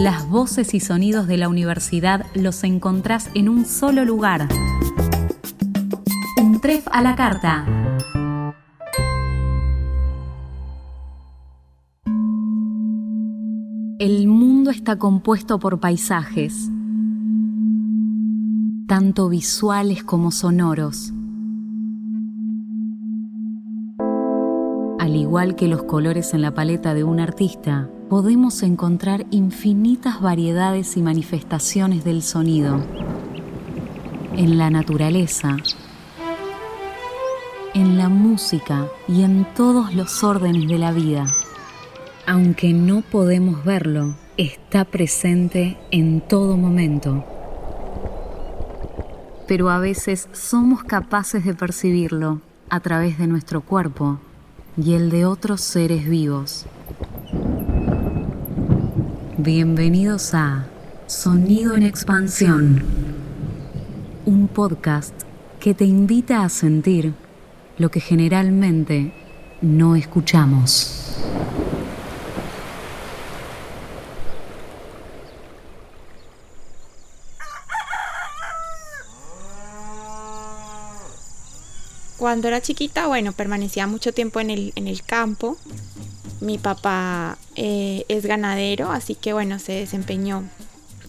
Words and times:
Las 0.00 0.26
voces 0.30 0.72
y 0.72 0.80
sonidos 0.80 1.26
de 1.26 1.36
la 1.36 1.50
universidad 1.50 2.24
los 2.32 2.64
encontrás 2.64 3.28
en 3.34 3.50
un 3.50 3.66
solo 3.66 4.02
lugar. 4.06 4.48
Un 6.40 6.58
tref 6.62 6.88
a 6.90 7.02
la 7.02 7.14
carta. 7.14 7.66
El 13.98 14.26
mundo 14.26 14.70
está 14.70 14.96
compuesto 14.96 15.58
por 15.58 15.80
paisajes, 15.80 16.70
tanto 18.88 19.28
visuales 19.28 20.02
como 20.02 20.30
sonoros. 20.30 21.12
Al 24.98 25.14
igual 25.14 25.56
que 25.56 25.68
los 25.68 25.82
colores 25.82 26.32
en 26.32 26.40
la 26.40 26.54
paleta 26.54 26.94
de 26.94 27.04
un 27.04 27.20
artista, 27.20 27.90
podemos 28.10 28.64
encontrar 28.64 29.24
infinitas 29.30 30.20
variedades 30.20 30.96
y 30.96 31.00
manifestaciones 31.00 32.02
del 32.02 32.24
sonido 32.24 32.80
en 34.36 34.58
la 34.58 34.68
naturaleza, 34.68 35.56
en 37.72 37.98
la 37.98 38.08
música 38.08 38.88
y 39.06 39.22
en 39.22 39.46
todos 39.54 39.94
los 39.94 40.24
órdenes 40.24 40.66
de 40.66 40.76
la 40.76 40.90
vida. 40.90 41.32
Aunque 42.26 42.72
no 42.72 43.02
podemos 43.02 43.64
verlo, 43.64 44.16
está 44.36 44.84
presente 44.84 45.78
en 45.92 46.20
todo 46.20 46.56
momento. 46.56 47.24
Pero 49.46 49.70
a 49.70 49.78
veces 49.78 50.28
somos 50.32 50.82
capaces 50.82 51.44
de 51.44 51.54
percibirlo 51.54 52.40
a 52.70 52.80
través 52.80 53.18
de 53.18 53.28
nuestro 53.28 53.60
cuerpo 53.60 54.18
y 54.76 54.94
el 54.94 55.10
de 55.10 55.26
otros 55.26 55.60
seres 55.60 56.08
vivos. 56.08 56.66
Bienvenidos 59.42 60.34
a 60.34 60.66
Sonido 61.06 61.74
en 61.74 61.82
Expansión, 61.82 62.84
un 64.26 64.48
podcast 64.48 65.14
que 65.58 65.72
te 65.72 65.86
invita 65.86 66.44
a 66.44 66.50
sentir 66.50 67.14
lo 67.78 67.90
que 67.90 68.00
generalmente 68.00 69.14
no 69.62 69.96
escuchamos. 69.96 71.16
Cuando 82.18 82.48
era 82.48 82.60
chiquita, 82.60 83.06
bueno, 83.06 83.32
permanecía 83.32 83.86
mucho 83.86 84.12
tiempo 84.12 84.40
en 84.40 84.50
el, 84.50 84.72
en 84.76 84.86
el 84.86 85.02
campo. 85.02 85.56
Mi 86.40 86.56
papá 86.56 87.36
eh, 87.54 88.04
es 88.08 88.24
ganadero, 88.24 88.90
así 88.90 89.14
que 89.14 89.32
bueno, 89.32 89.58
se 89.58 89.72
desempeñó 89.72 90.44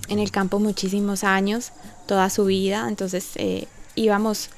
en 0.10 0.20
el 0.20 0.30
campo 0.30 0.60
muchísimos 0.60 1.24
años, 1.24 1.72
toda 2.06 2.30
su 2.30 2.46
vida. 2.46 2.86
Entonces 2.90 3.32
eh, 3.36 3.68
íbamos 3.96 4.50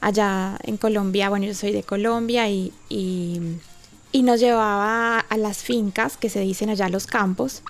allá 0.00 0.58
en 0.62 0.76
Colombia, 0.76 1.30
bueno, 1.30 1.46
yo 1.46 1.54
soy 1.54 1.72
de 1.72 1.82
Colombia 1.82 2.48
y, 2.50 2.72
y, 2.90 3.40
nos 4.22 4.40
llevaba 4.40 5.20
a 5.20 5.36
las 5.38 5.58
fincas 5.58 6.16
que 6.16 6.28
se 6.28 6.40
dicen 6.40 6.68
allá 6.68 6.88
los 6.90 7.06
campos. 7.06 7.62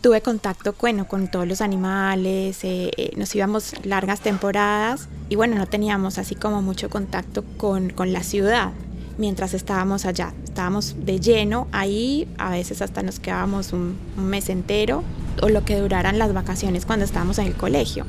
Tuve 0.00 0.20
contacto 0.20 0.74
bueno, 0.78 1.08
con 1.08 1.28
todos 1.28 1.48
los 1.48 1.60
animales, 1.60 2.60
eh, 2.62 3.12
nos 3.16 3.34
íbamos 3.34 3.72
largas 3.84 4.20
temporadas 4.20 5.08
y 5.28 5.34
bueno, 5.34 5.56
no 5.56 5.66
teníamos 5.66 6.18
así 6.18 6.36
como 6.36 6.62
mucho 6.62 6.88
contacto 6.88 7.44
con, 7.56 7.90
con 7.90 8.12
la 8.12 8.22
ciudad 8.22 8.72
mientras 9.18 9.54
estábamos 9.54 10.04
allá. 10.04 10.32
Estábamos 10.44 10.96
de 11.04 11.20
lleno 11.20 11.68
ahí, 11.72 12.28
a 12.38 12.50
veces 12.50 12.82
hasta 12.82 13.02
nos 13.02 13.20
quedábamos 13.20 13.72
un, 13.72 13.96
mes 14.16 14.48
entero 14.48 15.02
o 15.42 15.48
lo 15.48 15.64
que 15.64 15.78
duraran 15.78 16.18
las 16.18 16.32
vacaciones 16.32 16.86
cuando 16.86 17.04
estábamos 17.04 17.38
en 17.38 17.46
el 17.46 17.54
colegio. 17.54 18.06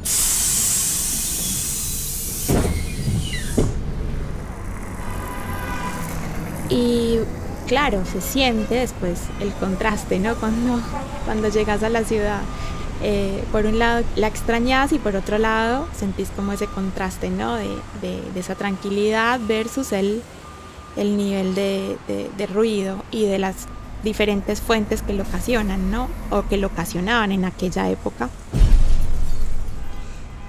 Y 6.69 7.19
claro, 7.67 8.03
se 8.05 8.21
siente 8.21 8.75
después 8.75 9.19
el 9.39 9.51
contraste, 9.53 10.19
¿no? 10.19 10.35
Cuando, 10.35 10.81
cuando 11.25 11.49
llegas 11.49 11.83
a 11.83 11.89
la 11.89 12.03
ciudad. 12.03 12.41
Eh, 13.03 13.43
por 13.51 13.67
un 13.67 13.77
lado 13.77 14.03
la 14.15 14.25
extrañas 14.25 14.91
y 14.91 14.97
por 14.97 15.15
otro 15.15 15.37
lado 15.37 15.87
sentís 15.95 16.29
como 16.35 16.51
ese 16.53 16.65
contraste, 16.65 17.29
¿no? 17.29 17.55
De, 17.55 17.67
esa 18.35 18.55
tranquilidad 18.55 19.39
versus 19.47 19.91
el, 19.91 20.21
el 20.97 21.17
nivel 21.17 21.55
de, 21.55 21.97
de, 22.37 22.47
ruido 22.47 23.03
y 23.11 23.25
de 23.25 23.39
las 23.39 23.67
diferentes 24.03 24.61
fuentes 24.61 25.01
que 25.01 25.13
lo 25.13 25.23
ocasionan, 25.23 25.91
¿no? 25.91 26.07
O 26.29 26.43
que 26.43 26.57
lo 26.57 26.67
ocasionaban 26.67 27.31
en 27.31 27.45
aquella 27.45 27.89
época 27.89 28.29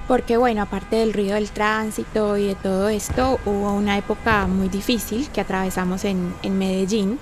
porque 0.09 0.38
bueno, 0.38 0.62
aparte 0.62 0.97
del 0.97 1.12
ruido 1.12 1.34
del 1.34 1.50
tránsito 1.50 2.38
y 2.38 2.47
de 2.47 2.54
todo 2.54 2.88
esto, 2.88 3.38
hubo 3.44 3.75
una 3.75 3.98
época 3.98 4.47
muy 4.47 4.70
difícil 4.70 5.28
que 5.28 5.42
atravesamos 5.42 6.06
en, 6.06 6.32
Medellín, 6.42 7.19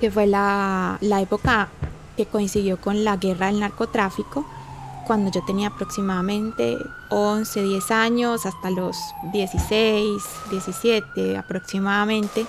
que 0.00 0.10
fue 0.10 0.26
la, 0.26 0.98
época 1.20 1.68
que 2.16 2.24
coincidió 2.24 2.80
con 2.80 3.04
la 3.04 3.18
guerra 3.18 3.48
del 3.48 3.60
narcotráfico, 3.60 4.46
cuando 5.04 5.30
yo 5.30 5.44
tenía 5.44 5.68
aproximadamente 5.68 6.78
11, 7.10 7.62
10 7.62 7.90
años, 7.90 8.46
hasta 8.46 8.70
los 8.70 8.96
16, 9.32 10.22
17 10.50 11.36
aproximadamente. 11.36 12.46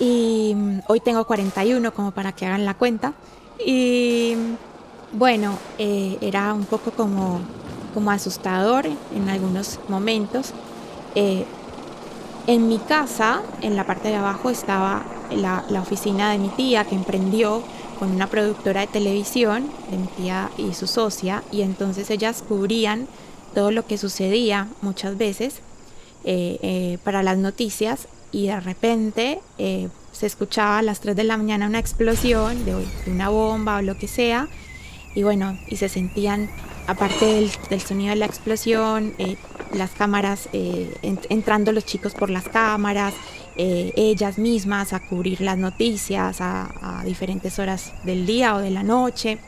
Y 0.00 0.52
mm, 0.54 0.80
hoy 0.88 1.00
tengo 1.00 1.26
41, 1.26 1.92
como 1.92 2.10
para 2.10 2.32
que 2.32 2.46
hagan 2.46 2.64
la 2.64 2.74
cuenta. 2.74 3.14
Y 3.64 4.36
bueno, 5.12 5.58
eh, 5.78 6.18
era 6.20 6.52
un 6.54 6.64
poco 6.64 6.90
como 6.92 7.40
como 7.94 8.10
asustador 8.10 8.86
en 8.86 9.28
algunos 9.28 9.80
momentos. 9.88 10.52
Eh, 11.14 11.44
en 12.48 12.66
mi 12.66 12.78
casa, 12.78 13.42
en 13.60 13.76
la 13.76 13.84
parte 13.84 14.08
de 14.08 14.16
abajo, 14.16 14.48
estaba 14.48 15.04
la, 15.30 15.62
oficina 15.82 16.32
de 16.32 16.38
mi 16.38 16.48
tía 16.48 16.86
que 16.86 16.94
emprendió 16.94 17.62
con 17.98 18.10
una 18.10 18.26
productora 18.26 18.80
de 18.80 18.86
televisión, 18.86 19.70
de 19.90 19.98
mi 19.98 20.06
tía 20.06 20.50
y 20.56 20.72
su 20.72 20.86
socia, 20.86 21.42
y 21.52 21.60
entonces 21.60 22.08
ellas 22.08 22.42
cubrían 22.48 23.06
todo 23.54 23.70
lo 23.70 23.86
que 23.86 23.98
sucedía 23.98 24.66
muchas 24.80 25.18
veces 25.18 25.56
eh, 26.24 26.58
eh, 26.62 26.98
para 27.04 27.22
las 27.22 27.36
noticias 27.36 28.08
y 28.32 28.46
de 28.46 28.60
repente 28.60 29.40
se 30.12 30.26
escuchaba 30.26 30.78
a 30.78 30.82
las 30.82 31.00
3 31.00 31.16
de 31.16 31.24
la 31.24 31.36
mañana 31.36 31.66
una 31.66 31.78
explosión 31.78 32.64
de, 32.64 32.82
una 33.06 33.28
bomba 33.28 33.76
o 33.76 33.82
lo 33.82 33.98
que 33.98 34.08
sea, 34.08 34.48
y 35.14 35.22
bueno, 35.22 35.58
y 35.68 35.76
se 35.76 35.90
sentían 35.90 36.48
aparte 36.88 37.26
del, 37.68 37.80
sonido 37.82 38.10
de 38.10 38.16
la 38.16 38.24
explosión, 38.24 39.14
eh, 39.18 39.36
las 39.74 39.90
cámaras, 39.90 40.48
eh, 40.54 40.90
entrando 41.02 41.70
los 41.70 41.84
chicos 41.84 42.14
por 42.14 42.30
las 42.30 42.48
cámaras, 42.48 43.12
eh, 43.56 43.92
ellas 43.94 44.38
mismas 44.38 44.94
a 44.94 45.06
cubrir 45.06 45.42
las 45.42 45.58
noticias 45.58 46.38
a, 46.40 47.02
diferentes 47.04 47.58
horas 47.58 47.92
del 48.04 48.26
día 48.26 48.56
o 48.56 48.58
de 48.58 48.70
la 48.70 48.82
noche. 48.82 49.38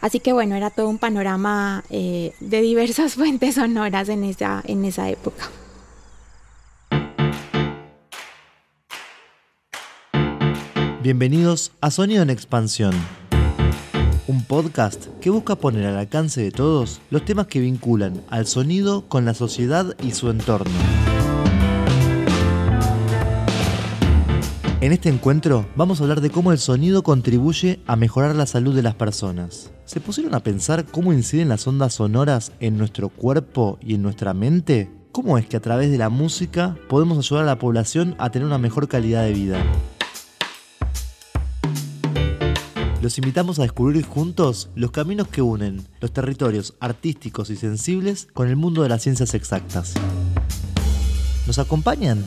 Así 0.00 0.20
que 0.20 0.32
bueno, 0.32 0.54
era 0.54 0.70
todo 0.70 0.88
un 0.88 0.98
panorama 0.98 1.84
de 1.90 2.32
diversas 2.40 3.14
fuentes 3.16 3.56
sonoras 3.56 4.08
en 4.08 4.24
esa, 4.24 4.62
en 4.64 4.84
esa 4.84 5.10
época. 5.10 5.50
Bienvenidos 11.02 11.72
a 11.80 11.90
Sonido 11.90 12.22
en 12.22 12.30
Expansión 12.30 13.19
un 14.30 14.44
podcast 14.44 15.08
que 15.20 15.28
busca 15.28 15.56
poner 15.56 15.84
al 15.86 15.96
alcance 15.96 16.40
de 16.40 16.52
todos 16.52 17.00
los 17.10 17.24
temas 17.24 17.48
que 17.48 17.58
vinculan 17.58 18.22
al 18.30 18.46
sonido 18.46 19.08
con 19.08 19.24
la 19.24 19.34
sociedad 19.34 19.96
y 20.04 20.12
su 20.12 20.30
entorno. 20.30 20.70
En 24.80 24.92
este 24.92 25.08
encuentro 25.08 25.66
vamos 25.74 25.98
a 26.00 26.04
hablar 26.04 26.20
de 26.20 26.30
cómo 26.30 26.52
el 26.52 26.58
sonido 26.58 27.02
contribuye 27.02 27.80
a 27.88 27.96
mejorar 27.96 28.36
la 28.36 28.46
salud 28.46 28.72
de 28.72 28.84
las 28.84 28.94
personas. 28.94 29.72
¿Se 29.84 30.00
pusieron 30.00 30.36
a 30.36 30.44
pensar 30.44 30.84
cómo 30.84 31.12
inciden 31.12 31.48
las 31.48 31.66
ondas 31.66 31.94
sonoras 31.94 32.52
en 32.60 32.78
nuestro 32.78 33.08
cuerpo 33.08 33.80
y 33.82 33.96
en 33.96 34.02
nuestra 34.02 34.32
mente? 34.32 34.88
¿Cómo 35.10 35.38
es 35.38 35.46
que 35.46 35.56
a 35.56 35.60
través 35.60 35.90
de 35.90 35.98
la 35.98 36.08
música 36.08 36.76
podemos 36.88 37.18
ayudar 37.18 37.42
a 37.42 37.46
la 37.46 37.58
población 37.58 38.14
a 38.18 38.30
tener 38.30 38.46
una 38.46 38.58
mejor 38.58 38.86
calidad 38.86 39.24
de 39.24 39.32
vida? 39.32 39.60
Los 43.10 43.18
invitamos 43.18 43.58
a 43.58 43.62
descubrir 43.62 44.06
juntos 44.06 44.68
los 44.76 44.92
caminos 44.92 45.26
que 45.26 45.42
unen 45.42 45.84
los 46.00 46.12
territorios 46.12 46.74
artísticos 46.78 47.50
y 47.50 47.56
sensibles 47.56 48.28
con 48.32 48.46
el 48.46 48.54
mundo 48.54 48.84
de 48.84 48.88
las 48.88 49.02
ciencias 49.02 49.34
exactas. 49.34 49.94
¿Nos 51.44 51.58
acompañan? 51.58 52.24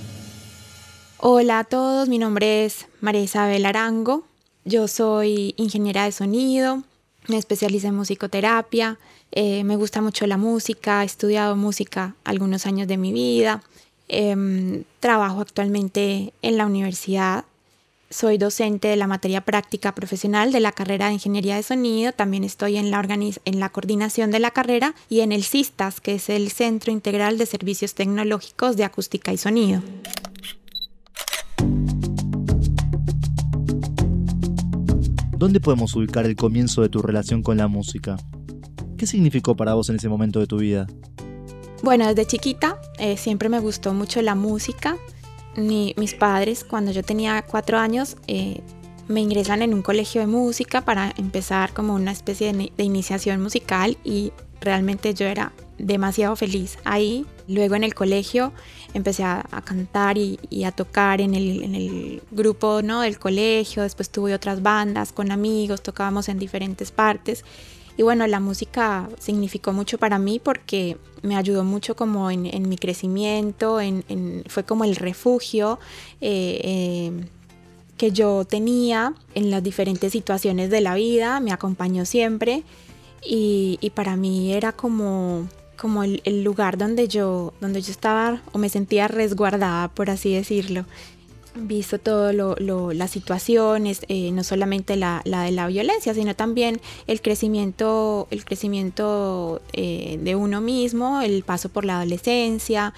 Hola 1.20 1.60
a 1.60 1.64
todos, 1.64 2.10
mi 2.10 2.18
nombre 2.18 2.66
es 2.66 2.88
María 3.00 3.22
Isabel 3.22 3.66
Arango. 3.66 4.26
Yo 4.66 4.90
soy 4.90 5.54
ingeniera 5.56 6.04
de 6.04 6.12
sonido, 6.12 6.84
me 7.30 7.38
especialicé 7.38 7.88
en 7.88 7.96
musicoterapia, 7.96 9.00
eh, 9.32 9.64
me 9.64 9.78
gusta 9.78 10.02
mucho 10.02 10.28
la 10.28 10.36
música, 10.36 11.04
he 11.04 11.06
estudiado 11.06 11.56
música 11.56 12.18
algunos 12.26 12.66
años 12.66 12.90
de 12.90 12.98
mi 12.98 13.14
vida, 13.14 13.64
em, 14.10 14.84
trabajo 15.00 15.40
actualmente 15.40 16.34
en 16.42 16.58
la 16.58 16.66
universidad 16.66 17.46
soy 18.14 18.38
docente 18.38 18.88
de 18.88 18.96
la 18.96 19.08
materia 19.08 19.42
práctica 19.42 19.96
profesional 19.96 20.52
de 20.52 20.60
la 20.60 20.72
carrera 20.72 21.08
de 21.08 21.14
Ingeniería 21.14 21.56
de 21.56 21.64
Sonido. 21.64 22.12
También 22.12 22.44
estoy 22.44 22.78
en 22.78 22.92
la, 22.92 23.02
en 23.02 23.60
la 23.60 23.70
coordinación 23.70 24.30
de 24.30 24.40
la 24.40 24.52
carrera 24.52 24.94
y 25.10 25.22
en 25.22 25.32
el 25.32 25.44
CISTAS, 25.44 26.00
que 26.00 26.16
es 26.16 26.30
el 26.30 26.52
Centro 26.52 26.92
Integral 26.92 27.38
de 27.38 27.48
Servicios 27.48 27.96
Tecnológicos 27.96 28.78
de 28.78 28.84
Acústica 28.84 29.34
y 29.34 29.38
Sonido. 29.38 29.82
¿Dónde 35.38 35.60
podemos 35.60 35.94
ubicar 35.96 36.26
el 36.26 36.36
comienzo 36.36 36.84
de 36.84 36.90
tu 36.90 37.02
relación 37.02 37.42
con 37.42 37.58
la 37.58 37.68
música? 37.68 38.16
¿Qué 38.98 39.08
significó 39.08 39.56
para 39.56 39.74
vos 39.74 39.90
en 39.90 39.96
ese 39.96 40.08
momento 40.08 40.40
de 40.40 40.48
tu 40.48 40.58
vida? 40.58 40.88
Bueno, 41.82 42.08
desde 42.08 42.26
chiquita 42.28 42.80
eh, 43.00 43.18
siempre 43.18 43.50
me 43.50 43.60
gustó 43.60 43.94
mucho 43.94 44.22
la 44.22 44.36
música 44.36 44.98
mis 45.56 46.14
padres, 46.14 46.64
cuando 46.64 46.92
yo 46.92 47.04
tenía 47.04 47.42
cuatro 47.44 47.78
años, 47.78 48.18
eh, 48.28 48.62
me 49.08 49.22
ingresan 49.22 49.62
en 49.62 49.74
un 49.74 49.82
colegio 49.82 50.22
de 50.22 50.28
música 50.28 50.82
para 50.82 51.14
empezar 51.18 51.74
como 51.74 51.94
una 51.94 52.12
especie 52.12 52.54
de, 52.54 52.72
iniciación 52.84 53.42
musical 53.42 53.98
y 54.04 54.32
realmente 54.62 55.14
yo 55.14 55.26
era 55.26 55.52
demasiado 55.78 56.36
feliz 56.36 56.78
ahí. 56.86 57.26
Luego 57.48 57.76
en 57.76 57.84
el 57.84 57.94
colegio 57.94 58.54
empecé 58.94 59.24
a, 59.24 59.44
cantar 59.66 60.18
y, 60.18 60.64
a 60.66 60.72
tocar 60.72 61.20
en 61.20 61.36
el, 61.36 61.64
en 61.64 61.76
el, 61.76 62.22
grupo 62.32 62.82
¿no? 62.82 63.02
del 63.02 63.20
colegio, 63.20 63.84
después 63.84 64.10
tuve 64.10 64.34
otras 64.34 64.62
bandas 64.62 65.12
con 65.12 65.32
amigos, 65.32 65.84
tocábamos 65.84 66.30
en 66.30 66.40
diferentes 66.40 66.92
partes 66.92 67.44
y 67.96 68.02
bueno, 68.02 68.26
la 68.28 68.40
música 68.40 69.10
significó 69.20 69.72
mucho 69.72 69.98
para 69.98 70.18
mí 70.18 70.40
porque 70.44 70.98
me 71.22 71.36
ayudó 71.36 71.64
mucho 71.64 71.96
como 71.96 72.32
en, 72.32 72.68
mi 72.68 72.78
crecimiento, 72.78 73.80
en, 73.80 74.44
fue 74.48 74.64
como 74.64 74.84
el 74.84 74.96
refugio 74.96 75.80
eh, 76.20 76.60
eh, 76.64 77.26
que 77.98 78.12
yo 78.12 78.46
tenía 78.46 79.14
en 79.36 79.52
las 79.52 79.64
diferentes 79.64 80.12
situaciones 80.12 80.70
de 80.72 80.82
la 80.82 80.96
vida, 80.96 81.40
me 81.40 81.52
acompañó 81.52 82.06
siempre 82.06 82.64
y, 83.26 83.92
para 83.94 84.16
mí 84.16 84.52
era 84.54 84.72
como, 84.72 85.48
como 85.78 86.04
el, 86.04 86.22
el, 86.26 86.44
lugar 86.44 86.78
donde 86.78 87.08
yo, 87.08 87.54
donde 87.62 87.82
yo 87.82 87.92
estaba 87.92 88.42
o 88.52 88.58
me 88.58 88.70
sentía 88.70 89.08
resguardada, 89.08 89.88
por 89.90 90.10
así 90.10 90.34
decirlo 90.34 90.86
visto 91.56 92.00
todo 92.00 92.34
lo, 92.34 92.94
las 92.94 93.12
situaciones, 93.12 94.02
eh, 94.08 94.32
no 94.32 94.44
solamente 94.44 94.96
la, 94.96 95.22
de 95.24 95.52
la 95.52 95.68
violencia, 95.68 96.14
sino 96.14 96.36
también 96.36 96.82
el 97.08 97.22
crecimiento, 97.22 98.28
el 98.32 98.44
crecimiento 98.46 99.62
eh, 99.74 100.20
de 100.22 100.36
uno 100.36 100.62
mismo, 100.62 101.22
el 101.22 101.44
paso 101.44 101.70
por 101.70 101.86
la 101.86 101.98
adolescencia, 101.98 102.94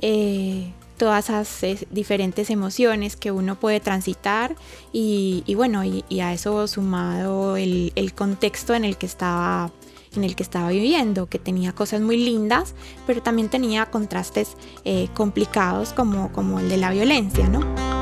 eh, 0.00 0.72
todas 0.96 1.28
esas 1.28 1.86
diferentes 1.90 2.50
emociones 2.50 3.16
que 3.16 3.30
uno 3.30 3.60
puede 3.60 3.78
transitar 3.78 4.56
y, 4.92 5.44
bueno, 5.54 5.84
y, 5.84 6.20
a 6.20 6.32
eso 6.32 6.66
sumado 6.66 7.56
el, 7.56 8.12
contexto 8.16 8.74
en 8.74 8.84
el 8.84 8.96
que 8.96 9.06
estaba 9.06 9.70
en 10.16 10.24
el 10.24 10.34
que 10.34 10.42
estaba 10.42 10.70
viviendo, 10.70 11.26
que 11.26 11.38
tenía 11.38 11.72
cosas 11.72 12.00
muy 12.00 12.16
lindas, 12.16 12.74
pero 13.06 13.22
también 13.22 13.48
tenía 13.50 13.86
contrastes 13.86 14.56
complicados 15.14 15.92
como, 15.92 16.32
como 16.32 16.58
el 16.58 16.68
de 16.68 16.78
la 16.78 16.90
violencia, 16.90 17.46
¿no? 17.46 17.97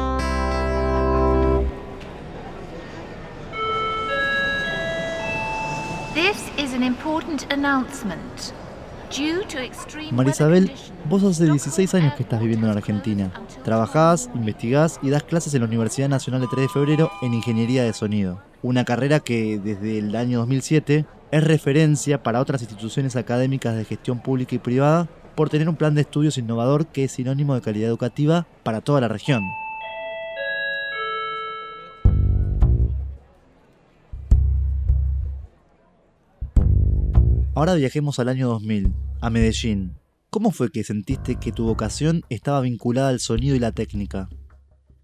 Marisabel, 10.12 10.72
vos 11.08 11.22
hace 11.22 11.44
16 11.44 11.94
años 11.94 12.14
que 12.14 12.22
estás 12.22 12.40
viviendo 12.40 12.66
en 12.66 12.76
Argentina. 12.76 13.30
Trabajás, 13.64 14.28
investigás 14.34 14.98
y 15.02 15.10
das 15.10 15.22
clases 15.22 15.54
en 15.54 15.60
la 15.60 15.68
Universidad 15.68 16.08
Nacional 16.08 16.40
de 16.40 16.48
3 16.48 16.62
de 16.62 16.68
Febrero 16.68 17.10
en 17.22 17.34
Ingeniería 17.34 17.84
de 17.84 17.92
Sonido. 17.92 18.42
Una 18.62 18.84
carrera 18.84 19.20
que 19.20 19.58
desde 19.58 19.98
el 19.98 20.14
año 20.16 20.38
2007 20.40 21.04
es 21.30 21.44
referencia 21.44 22.22
para 22.22 22.40
otras 22.40 22.62
instituciones 22.62 23.16
académicas 23.16 23.76
de 23.76 23.84
gestión 23.84 24.20
pública 24.20 24.54
y 24.54 24.58
privada 24.58 25.08
por 25.34 25.50
tener 25.50 25.68
un 25.68 25.76
plan 25.76 25.94
de 25.94 26.00
estudios 26.02 26.38
innovador 26.38 26.86
que 26.86 27.04
es 27.04 27.12
sinónimo 27.12 27.54
de 27.54 27.60
calidad 27.60 27.88
educativa 27.88 28.46
para 28.62 28.80
toda 28.80 29.00
la 29.00 29.08
región. 29.08 29.42
Ahora 37.56 37.74
viajemos 37.74 38.18
al 38.18 38.28
año 38.28 38.48
2000, 38.48 38.92
a 39.22 39.30
Medellín. 39.30 39.94
¿Cómo 40.28 40.50
fue 40.50 40.70
que 40.70 40.84
sentiste 40.84 41.36
que 41.36 41.52
tu 41.52 41.64
vocación 41.64 42.22
estaba 42.28 42.60
vinculada 42.60 43.08
al 43.08 43.18
sonido 43.18 43.56
y 43.56 43.58
la 43.58 43.72
técnica? 43.72 44.28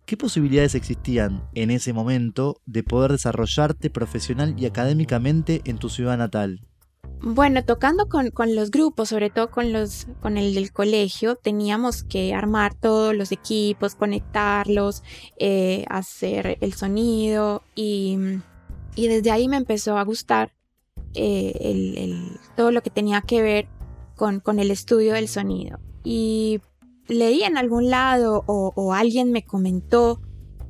¿Qué 0.04 0.19
posibilidades 0.19 0.75
existían 0.75 1.49
en 1.54 1.70
ese 1.70 1.94
momento 1.94 2.60
de 2.66 2.82
poder 2.82 3.12
desarrollarte 3.12 3.88
profesional 3.88 4.54
y 4.58 4.66
académicamente 4.66 5.62
en 5.64 5.78
tu 5.78 5.88
ciudad 5.88 6.19
natal? 6.19 6.60
Bueno, 7.22 7.64
tocando 7.64 8.10
con, 8.10 8.31
los 8.55 8.70
grupos, 8.70 9.08
sobre 9.08 9.31
todo 9.31 9.50
con, 9.50 9.72
los, 9.72 10.06
con 10.20 10.37
el 10.37 10.52
del 10.55 10.72
colegio, 10.72 11.37
teníamos 11.37 12.05
que 12.05 12.34
armar 12.34 12.75
todos 12.75 13.16
los 13.16 13.32
equipos, 13.32 13.94
conectarlos, 13.94 15.02
eh, 15.38 15.87
hacer 15.88 16.58
el 16.60 16.75
sonido 16.75 17.62
y, 17.75 18.19
y 18.94 19.08
desde 19.08 19.31
ahí 19.31 19.48
me 19.48 19.56
empezó 19.56 19.96
a 19.96 20.05
gustar 20.05 20.52
eh, 21.14 21.52
el, 21.60 22.38
todo 22.56 22.70
lo 22.70 22.82
que 22.82 22.90
tenía 22.90 23.20
que 23.22 23.42
ver 23.42 23.68
con, 24.16 24.40
con, 24.40 24.58
el 24.58 24.70
estudio 24.70 25.14
del 25.14 25.28
sonido. 25.28 25.78
Y 26.04 26.60
leí 27.08 27.42
en 27.42 27.56
algún 27.56 27.90
lado 27.90 28.44
o, 28.46 28.92
alguien 28.92 29.32
me 29.32 29.44
comentó 29.44 30.20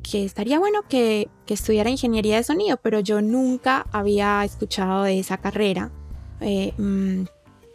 que 0.03 0.25
estaría 0.25 0.59
bueno 0.59 0.83
que, 0.89 1.29
que, 1.47 1.55
estudiara 1.55 1.91
ingeniería 1.91 2.37
de 2.37 2.43
sonido, 2.43 2.77
pero 2.83 3.01
yo 3.01 3.23
nunca 3.23 3.87
había 3.93 4.45
escuchado 4.45 5.05
de 5.05 5.19
esa 5.19 5.39
carrera. 5.39 5.93
Eh, 6.41 6.75
mm, 6.77 7.25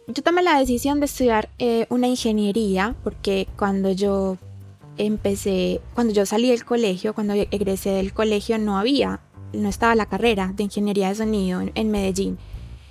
yo 0.08 0.22
tomé 0.22 0.42
la 0.42 0.58
decisión 0.58 1.00
de 1.00 1.06
estudiar 1.06 1.50
eh, 1.58 1.86
una 1.90 2.06
ingeniería 2.06 2.96
porque 3.02 3.48
cuando 3.56 3.92
yo 3.92 4.36
empecé, 4.96 5.80
cuando 5.94 6.12
yo 6.12 6.26
salí 6.26 6.50
del 6.50 6.64
colegio, 6.64 7.14
cuando 7.14 7.34
egresé 7.34 7.90
del 7.90 8.12
colegio, 8.12 8.58
no 8.58 8.78
había, 8.78 9.20
no 9.52 9.68
estaba 9.68 9.94
la 9.94 10.06
carrera 10.06 10.52
de 10.54 10.64
ingeniería 10.64 11.08
de 11.08 11.14
sonido 11.14 11.62
en 11.74 11.90
Medellín. 11.90 12.38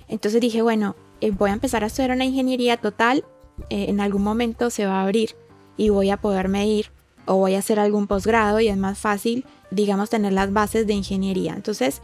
Entonces 0.08 0.40
dije, 0.40 0.62
bueno, 0.62 0.96
eh, 1.20 1.30
voy 1.30 1.50
a 1.50 1.54
empezar 1.54 1.84
a 1.84 1.88
estudiar 1.88 2.12
una 2.12 2.24
ingeniería 2.24 2.76
total, 2.76 3.24
eh, 3.70 3.86
en 3.88 4.00
algún 4.00 4.22
momento 4.22 4.70
se 4.70 4.86
va 4.86 5.00
a 5.00 5.02
abrir 5.02 5.36
y 5.76 5.90
voy 5.90 6.10
a 6.10 6.18
poderme 6.18 6.66
ir 6.66 6.90
o 7.26 7.36
voy 7.36 7.54
a 7.54 7.58
hacer 7.58 7.78
algún 7.78 8.06
posgrado 8.06 8.60
y 8.60 8.68
es 8.68 8.76
más 8.76 8.98
fácil, 8.98 9.44
digamos, 9.70 10.10
tener 10.10 10.32
las 10.32 10.52
bases 10.52 10.86
de 10.86 10.94
ingeniería. 10.94 11.54
Entonces 11.54 12.00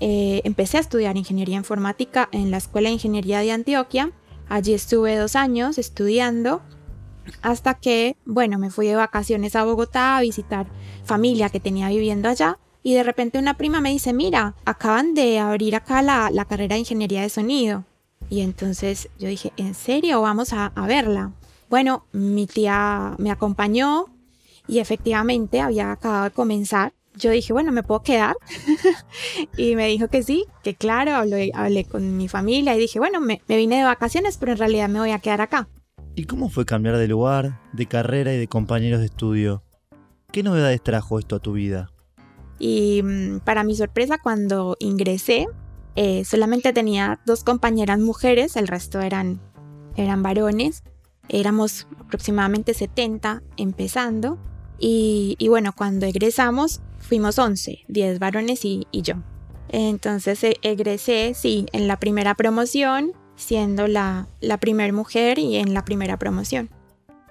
eh, 0.00 0.40
empecé 0.44 0.78
a 0.78 0.80
estudiar 0.80 1.16
ingeniería 1.16 1.56
informática 1.56 2.28
en 2.32 2.50
la 2.50 2.56
Escuela 2.56 2.88
de 2.88 2.94
Ingeniería 2.94 3.40
de 3.40 3.52
Antioquia. 3.52 4.10
Allí 4.48 4.74
estuve 4.74 5.16
dos 5.16 5.36
años 5.36 5.78
estudiando 5.78 6.62
hasta 7.40 7.74
que, 7.74 8.16
bueno, 8.26 8.58
me 8.58 8.70
fui 8.70 8.86
de 8.86 8.96
vacaciones 8.96 9.56
a 9.56 9.64
Bogotá 9.64 10.16
a 10.16 10.20
visitar 10.20 10.66
familia 11.04 11.48
que 11.48 11.60
tenía 11.60 11.88
viviendo 11.88 12.28
allá 12.28 12.58
y 12.84 12.92
de 12.92 13.02
repente 13.02 13.38
una 13.38 13.56
prima 13.56 13.80
me 13.80 13.90
dice, 13.90 14.12
mira, 14.12 14.54
acaban 14.66 15.14
de 15.14 15.38
abrir 15.38 15.74
acá 15.74 16.02
la, 16.02 16.44
carrera 16.44 16.74
de 16.74 16.80
ingeniería 16.80 17.22
de 17.22 17.30
sonido. 17.30 17.84
Y 18.28 18.42
entonces 18.42 19.08
yo 19.18 19.26
dije, 19.26 19.54
¿en 19.56 19.74
serio? 19.74 20.20
Vamos 20.20 20.52
a, 20.52 20.70
verla. 20.86 21.32
Bueno, 21.70 22.04
mi 22.12 22.46
tía 22.46 23.14
me 23.16 23.30
acompañó 23.30 24.04
y 24.68 24.80
efectivamente 24.80 25.62
había 25.62 25.92
acabado 25.92 26.24
de 26.24 26.30
comenzar. 26.32 26.92
Yo 27.16 27.30
dije, 27.30 27.54
bueno, 27.54 27.72
¿me 27.72 27.82
puedo 27.82 28.02
quedar? 28.02 28.36
y 29.56 29.76
me 29.76 29.88
dijo 29.88 30.08
que 30.08 30.22
sí, 30.22 30.44
que 30.62 30.74
claro, 30.74 31.14
hablé, 31.14 31.52
hablé 31.54 31.86
con 31.86 32.18
mi 32.18 32.28
familia 32.28 32.76
y 32.76 32.80
dije, 32.80 32.98
bueno, 32.98 33.18
me, 33.18 33.40
me 33.48 33.56
vine 33.56 33.78
de 33.78 33.84
vacaciones, 33.84 34.36
pero 34.36 34.52
en 34.52 34.58
realidad 34.58 34.90
me 34.90 34.98
voy 34.98 35.12
a 35.12 35.20
quedar 35.20 35.40
acá. 35.40 35.68
¿Y 36.16 36.24
cómo 36.24 36.50
fue 36.50 36.66
cambiar 36.66 36.98
de 36.98 37.08
lugar, 37.08 37.62
de 37.72 37.86
carrera 37.86 38.34
y 38.34 38.38
de 38.38 38.46
compañeros 38.46 39.00
de 39.00 39.06
estudio? 39.06 39.62
¿Qué 40.30 40.42
novedades 40.42 40.82
trajo 40.82 41.18
esto 41.18 41.36
a 41.36 41.40
tu 41.40 41.52
vida? 41.52 41.93
Y 42.58 43.02
mm, 43.02 43.40
para 43.40 43.64
mi 43.64 43.74
sorpresa, 43.74 44.18
cuando 44.18 44.76
ingresé, 44.78 45.46
eh, 45.96 46.24
solamente 46.24 46.72
tenía 46.72 47.20
dos 47.24 47.44
compañeras 47.44 47.98
mujeres, 47.98 48.56
el 48.56 48.68
resto 48.68 49.00
eran, 49.00 49.40
eran 49.96 50.22
varones. 50.22 50.82
Éramos 51.28 51.86
aproximadamente 52.00 52.74
70 52.74 53.42
empezando. 53.56 54.38
Y, 54.78 55.36
bueno, 55.48 55.72
cuando 55.74 56.04
egresamos 56.04 56.80
fuimos 56.98 57.38
11, 57.38 57.84
10 57.88 58.18
varones 58.18 58.64
y, 58.64 58.86
yo. 58.92 59.14
Entonces 59.68 60.42
eh, 60.44 60.56
egresé, 60.62 61.32
sí, 61.34 61.66
en 61.72 61.88
la 61.88 61.98
primera 61.98 62.34
promoción, 62.34 63.12
siendo 63.36 63.88
la, 63.88 64.28
la 64.40 64.58
primera 64.58 64.92
mujer 64.92 65.38
y 65.38 65.56
en 65.56 65.74
la 65.74 65.84
primera 65.84 66.18
promoción. 66.18 66.70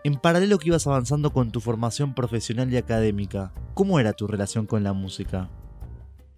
En 0.05 0.15
paralelo 0.15 0.59
que 0.59 0.67
ibas 0.67 0.85
avanzando 0.85 1.31
con 1.31 1.51
tu 1.51 1.61
formación 1.61 2.13
profesional 2.13 2.71
y 2.73 2.75
académica, 2.75 3.53
¿cómo 3.73 4.01
era 4.01 4.11
tu 4.11 4.27
relación 4.27 4.65
con 4.65 4.83
la 4.83 4.91
música? 4.91 5.49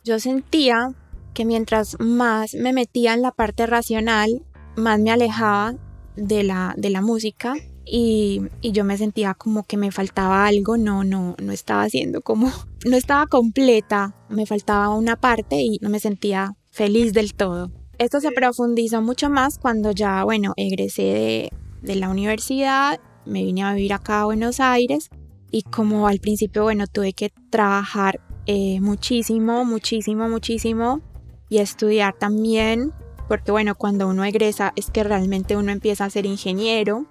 Yo 0.03 0.19
sentía 0.19 0.93
que 1.33 1.45
mientras 1.45 1.99
más 1.99 2.53
me 2.53 2.73
metía 2.73 3.15
en 3.15 3.23
la 3.23 3.31
parte 3.31 3.65
racional, 3.65 4.45
más 4.75 4.99
me 4.99 5.09
alejaba 5.09 5.73
de 6.15 6.43
la, 6.43 6.75
de 6.77 6.91
la 6.91 7.01
música 7.01 7.55
y, 7.83 8.41
y, 8.61 8.71
yo 8.71 8.83
me 8.83 8.97
sentía 8.97 9.33
como 9.33 9.63
que 9.63 9.77
me 9.77 9.91
faltaba 9.91 10.45
algo, 10.45 10.77
no, 10.77 11.03
no, 11.03 11.35
no 11.41 11.51
estaba 11.51 11.81
haciendo 11.81 12.21
como, 12.21 12.51
no 12.85 12.95
estaba 12.95 13.25
completa, 13.25 14.15
me 14.29 14.45
faltaba 14.45 14.89
una 14.89 15.15
parte 15.15 15.55
y 15.61 15.79
no 15.81 15.89
me 15.89 15.99
sentía 15.99 16.55
feliz 16.69 17.13
del 17.13 17.33
todo. 17.33 17.71
Esto 17.97 18.19
se 18.21 18.31
profundizó 18.31 19.01
mucho 19.01 19.31
más 19.31 19.57
cuando 19.57 19.91
ya, 19.91 20.23
bueno, 20.23 20.53
egresé 20.55 21.01
de, 21.01 21.51
de 21.81 21.95
la 21.95 22.09
universidad, 22.09 22.99
me 23.25 23.43
vine 23.43 23.63
a 23.63 23.73
vivir 23.73 23.93
acá 23.93 24.21
a 24.21 24.25
Buenos 24.25 24.59
Aires 24.59 25.09
y 25.51 25.63
como 25.63 26.07
al 26.07 26.19
principio, 26.19 26.63
bueno, 26.63 26.85
tuve 26.87 27.13
que 27.13 27.31
trabajar 27.49 28.19
eh, 28.45 28.79
muchísimo, 28.81 29.65
muchísimo, 29.65 30.27
muchísimo 30.27 31.01
y 31.49 31.59
estudiar 31.59 32.15
también, 32.17 32.93
porque 33.27 33.51
bueno, 33.51 33.75
cuando 33.75 34.07
uno 34.07 34.23
egresa 34.23 34.73
es 34.75 34.89
que 34.91 35.03
realmente 35.03 35.55
uno 35.57 35.71
empieza 35.71 36.05
a 36.05 36.09
ser 36.09 36.25
ingeniero. 36.25 37.05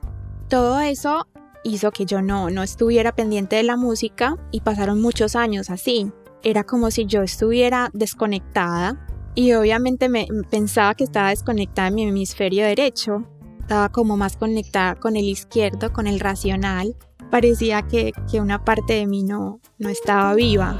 Todo 0.49 0.81
eso 0.81 1.27
hizo 1.65 1.91
que 1.91 2.05
yo 2.05 2.23
no, 2.23 2.51
no 2.51 2.63
estuviera 2.63 3.13
pendiente 3.13 3.57
de 3.57 3.63
la 3.63 3.77
música 3.77 4.37
y 4.51 4.61
pasaron 4.61 5.01
muchos 5.01 5.35
años 5.35 5.71
así. 5.71 6.13
Era 6.43 6.65
como 6.65 6.91
si 6.91 7.07
yo 7.07 7.23
estuviera 7.23 7.91
desconectada 7.95 9.07
y 9.35 9.55
obviamente 9.55 10.09
me 10.09 10.29
pensaba 10.51 10.95
que 10.95 11.05
estaba 11.05 11.31
desconectada 11.31 11.89
en 11.89 11.95
mi 11.95 12.03
hemisferio 12.05 12.65
derecho. 12.65 13.27
Estaba 13.65 13.89
como 13.89 14.19
más 14.19 14.37
conectada 14.37 14.95
con 14.95 15.17
el 15.17 15.25
izquierdo, 15.25 15.91
con 15.91 16.07
el 16.07 16.21
racional. 16.21 16.95
Parecía 17.31 17.81
que, 17.81 18.13
que 18.31 18.39
una 18.43 18.63
parte 18.63 18.93
de 18.93 19.07
mí 19.07 19.23
no, 19.23 19.59
no 19.79 19.89
estaba 19.89 20.35
viva. 20.35 20.79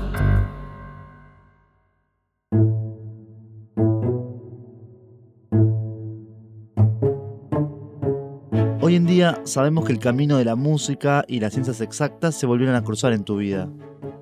Hoy 8.83 8.97
en 8.97 9.07
día 9.07 9.41
sabemos 9.45 9.87
que 9.87 9.93
el 9.93 9.99
camino 9.99 10.37
de 10.37 10.45
la 10.45 10.55
música 10.55 11.25
y 11.27 11.41
las 11.41 11.55
ciencias 11.55 11.81
exactas 11.81 12.35
se 12.35 12.45
volvieron 12.45 12.77
a 12.77 12.85
cruzar 12.85 13.15
en 13.15 13.25
tu 13.25 13.39
vida. 13.39 13.67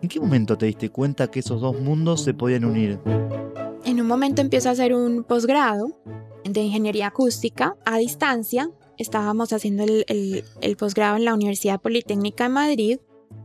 ¿En 0.02 0.08
qué 0.08 0.20
momento 0.20 0.56
te 0.56 0.66
diste 0.66 0.88
cuenta 0.88 1.26
que 1.26 1.40
esos 1.40 1.60
dos 1.60 1.80
mundos 1.80 2.22
se 2.22 2.32
podían 2.32 2.64
unir? 2.64 3.00
En 3.84 4.00
un 4.00 4.06
momento 4.06 4.40
empiezo 4.40 4.68
a 4.68 4.72
hacer 4.72 4.94
un 4.94 5.24
posgrado 5.24 5.98
de 6.44 6.60
ingeniería 6.60 7.08
acústica 7.08 7.76
a 7.84 7.98
distancia. 7.98 8.70
Estábamos 8.98 9.52
haciendo 9.52 9.84
el, 9.84 10.44
el 10.60 10.76
posgrado 10.76 11.16
en 11.16 11.24
la 11.24 11.34
Universidad 11.34 11.80
Politécnica 11.80 12.44
de 12.44 12.50
Madrid 12.50 12.98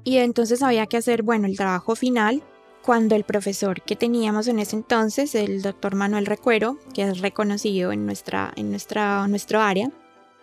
y 0.03 0.17
entonces 0.17 0.61
había 0.61 0.85
que 0.85 0.97
hacer, 0.97 1.23
bueno, 1.23 1.47
el 1.47 1.57
trabajo 1.57 1.95
final 1.95 2.43
cuando 2.87 3.15
el 3.15 3.25
profesor 3.25 3.81
que 3.81 3.97
teníamos 3.97 4.47
en 4.47 4.59
ese 4.59 4.77
entonces, 4.77 5.35
el 5.35 5.61
doctor 5.61 5.95
Manuel 5.95 6.25
Recuero, 6.25 6.77
que 6.93 7.03
es 7.03 7.19
reconocido 7.19 7.91
en, 7.91 8.05
nuestra, 8.05 8.53
en 8.55 8.69
nuestra, 8.69 9.27
nuestro 9.27 9.59
área, 9.59 9.91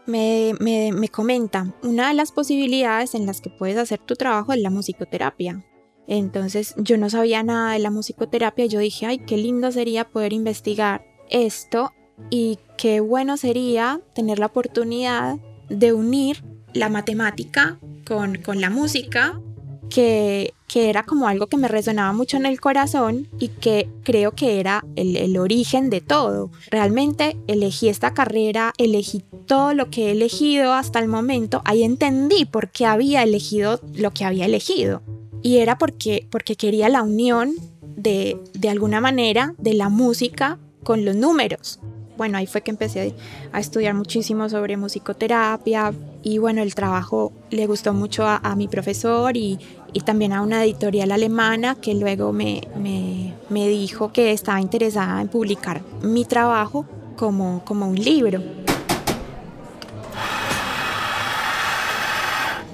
me, 0.04 0.52
me, 0.60 0.92
me 0.92 1.08
comenta, 1.08 1.74
una 1.82 2.08
de 2.08 2.14
las 2.14 2.32
posibilidades 2.32 3.14
en 3.14 3.24
las 3.24 3.40
que 3.40 3.48
puedes 3.48 3.78
hacer 3.78 3.98
tu 3.98 4.14
trabajo 4.14 4.52
es 4.52 4.60
la 4.60 4.68
musicoterapia. 4.68 5.64
Entonces 6.06 6.74
yo 6.76 6.98
no 6.98 7.08
sabía 7.08 7.42
nada 7.42 7.72
de 7.72 7.78
la 7.78 7.90
musicoterapia, 7.90 8.66
yo 8.66 8.78
dije, 8.78 9.06
ay, 9.06 9.20
qué 9.20 9.38
lindo 9.38 9.72
sería 9.72 10.10
poder 10.10 10.34
investigar 10.34 11.06
esto 11.30 11.92
y 12.30 12.58
qué 12.76 13.00
bueno 13.00 13.36
sería 13.36 14.00
tener 14.14 14.38
la 14.38 14.46
oportunidad 14.46 15.38
de 15.68 15.92
unir 15.92 16.44
la 16.72 16.88
matemática 16.88 17.78
con, 18.06 18.36
con 18.36 18.60
la 18.60 18.70
música 18.70 19.40
que, 19.88 20.54
que, 20.66 20.90
era 20.90 21.04
como 21.04 21.28
algo 21.28 21.46
que 21.46 21.56
me 21.56 21.68
resonaba 21.68 22.12
mucho 22.12 22.36
en 22.36 22.46
el 22.46 22.60
corazón 22.60 23.28
y 23.38 23.48
que 23.48 23.88
creo 24.02 24.32
que 24.32 24.58
era 24.58 24.84
el, 24.96 25.16
el, 25.16 25.36
origen 25.36 25.88
de 25.90 26.00
todo. 26.00 26.50
Realmente 26.70 27.36
elegí 27.46 27.88
esta 27.88 28.12
carrera, 28.12 28.72
elegí 28.78 29.22
todo 29.46 29.72
lo 29.72 29.90
que 29.90 30.08
he 30.08 30.10
elegido 30.12 30.72
hasta 30.72 30.98
el 30.98 31.06
momento, 31.06 31.62
ahí 31.64 31.84
entendí 31.84 32.44
por 32.44 32.70
qué 32.70 32.86
había 32.86 33.22
elegido 33.22 33.80
lo 33.94 34.10
que 34.12 34.24
había 34.24 34.46
elegido. 34.46 35.02
Y 35.42 35.58
era 35.58 35.78
porque, 35.78 36.26
porque 36.30 36.56
quería 36.56 36.88
la 36.88 37.02
unión 37.02 37.54
de, 37.96 38.40
de 38.54 38.68
alguna 38.70 39.00
manera 39.00 39.54
de 39.58 39.74
la 39.74 39.90
música 39.90 40.58
con 40.82 41.04
los 41.04 41.14
números 41.14 41.78
bueno, 42.16 42.38
ahí 42.38 42.46
fue 42.46 42.62
que 42.62 42.70
empecé 42.70 43.14
a 43.52 43.60
estudiar 43.60 43.94
muchísimo 43.94 44.48
sobre 44.48 44.76
musicoterapia 44.76 45.92
y 46.22 46.38
bueno, 46.38 46.62
el 46.62 46.74
trabajo 46.74 47.32
le 47.50 47.66
gustó 47.66 47.92
mucho 47.92 48.26
a, 48.26 48.54
mi 48.56 48.68
profesor 48.68 49.36
y, 49.36 49.58
también 50.04 50.32
a 50.32 50.42
una 50.42 50.64
editorial 50.64 51.12
alemana 51.12 51.76
que 51.76 51.94
luego 51.94 52.32
me, 52.32 52.62
me, 52.76 53.34
me, 53.48 53.68
dijo 53.68 54.12
que 54.12 54.32
estaba 54.32 54.60
interesada 54.60 55.20
en 55.20 55.28
publicar 55.28 55.82
mi 56.02 56.24
trabajo 56.24 56.86
como, 57.16 57.62
como 57.64 57.88
un 57.88 57.96
libro. 57.96 58.42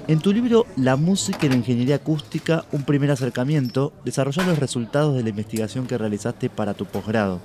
En 0.07 0.19
tu 0.19 0.33
libro 0.33 0.65
La 0.75 0.97
música 0.97 1.45
y 1.45 1.49
la 1.49 1.55
ingeniería 1.55 1.95
acústica, 1.95 2.65
un 2.71 2.83
primer 2.83 3.11
acercamiento, 3.11 3.93
desarrollas 4.03 4.45
los 4.45 4.59
resultados 4.59 5.15
de 5.15 5.23
la 5.23 5.29
investigación 5.29 5.87
que 5.87 5.97
realizaste 5.97 6.49
para 6.49 6.73
tu 6.73 6.85
posgrado. 6.85 7.39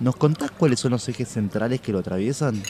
¿Nos 0.00 0.16
contás 0.16 0.50
cuáles 0.52 0.80
son 0.80 0.92
los 0.92 1.08
ejes 1.08 1.28
centrales 1.28 1.80
que 1.80 1.92
lo 1.92 1.98
atraviesan? 1.98 2.62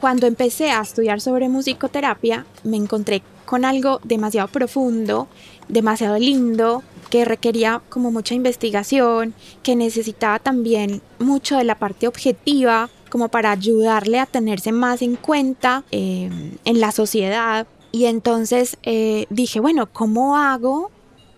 Cuando 0.00 0.26
empecé 0.26 0.70
a 0.70 0.80
estudiar 0.80 1.20
sobre 1.20 1.48
musicoterapia, 1.48 2.46
me 2.62 2.76
encontré 2.76 3.22
con 3.44 3.64
algo 3.64 4.00
demasiado 4.04 4.46
profundo, 4.48 5.26
demasiado 5.68 6.18
lindo, 6.18 6.84
que 7.10 7.24
requería 7.24 7.80
como 7.88 8.12
mucha 8.12 8.34
investigación, 8.34 9.34
que 9.62 9.74
necesitaba 9.74 10.38
también 10.38 11.02
mucho 11.18 11.56
de 11.56 11.64
la 11.64 11.78
parte 11.78 12.06
objetiva, 12.06 12.90
como 13.10 13.28
para 13.28 13.50
ayudarle 13.50 14.20
a 14.20 14.26
tenerse 14.26 14.70
más 14.70 15.02
en 15.02 15.16
cuenta 15.16 15.82
eh, 15.90 16.30
en 16.64 16.80
la 16.80 16.92
sociedad. 16.92 17.66
Y 17.90 18.04
entonces 18.04 18.76
eh, 18.82 19.26
dije, 19.30 19.58
bueno, 19.58 19.88
¿cómo 19.92 20.36
hago 20.36 20.90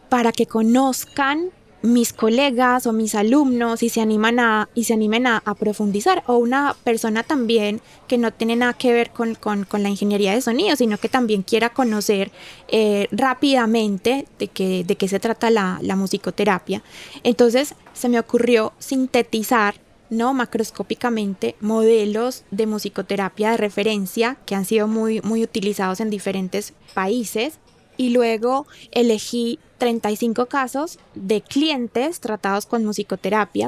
para 0.08 0.32
que 0.32 0.46
conozcan 0.46 1.50
mis 1.82 2.12
colegas 2.12 2.86
o 2.86 2.92
mis 2.92 3.14
alumnos 3.14 3.82
y 3.82 3.88
se 3.88 4.00
animan 4.00 4.38
a 4.38 4.68
y 4.74 4.84
se 4.84 4.94
animen 4.94 5.26
a, 5.26 5.42
profundizar 5.58 6.22
o 6.26 6.36
una 6.36 6.76
persona 6.84 7.22
también 7.22 7.80
que 8.06 8.18
no 8.18 8.32
tiene 8.32 8.56
nada 8.56 8.72
que 8.74 8.92
ver 8.92 9.10
con, 9.10 9.34
con, 9.34 9.64
con 9.64 9.82
la 9.82 9.88
ingeniería 9.88 10.34
de 10.34 10.40
sonido 10.40 10.76
sino 10.76 10.98
que 10.98 11.08
también 11.08 11.42
quiera 11.42 11.70
conocer 11.70 12.30
eh, 12.68 13.08
rápidamente 13.10 14.26
de 14.38 14.48
qué 14.48 14.84
de 14.84 14.96
qué 14.96 15.08
se 15.08 15.20
trata 15.20 15.50
la, 15.50 15.78
la 15.82 15.96
musicoterapia. 15.96 16.82
Entonces 17.22 17.74
se 17.92 18.08
me 18.08 18.18
ocurrió 18.18 18.72
sintetizar 18.78 19.74
no 20.08 20.34
macroscópicamente 20.34 21.56
modelos 21.60 22.44
de 22.50 22.66
musicoterapia 22.66 23.52
de 23.52 23.56
referencia 23.56 24.36
que 24.44 24.54
han 24.54 24.64
sido 24.64 24.86
muy 24.86 25.20
muy 25.22 25.42
utilizados 25.42 26.00
en 26.00 26.10
diferentes 26.10 26.74
países 26.94 27.58
y 28.00 28.08
luego 28.08 28.66
elegí 28.92 29.58
35 29.76 30.46
casos 30.46 30.98
de 31.14 31.42
clientes 31.42 32.20
tratados 32.20 32.64
con 32.64 32.82
musicoterapia 32.82 33.66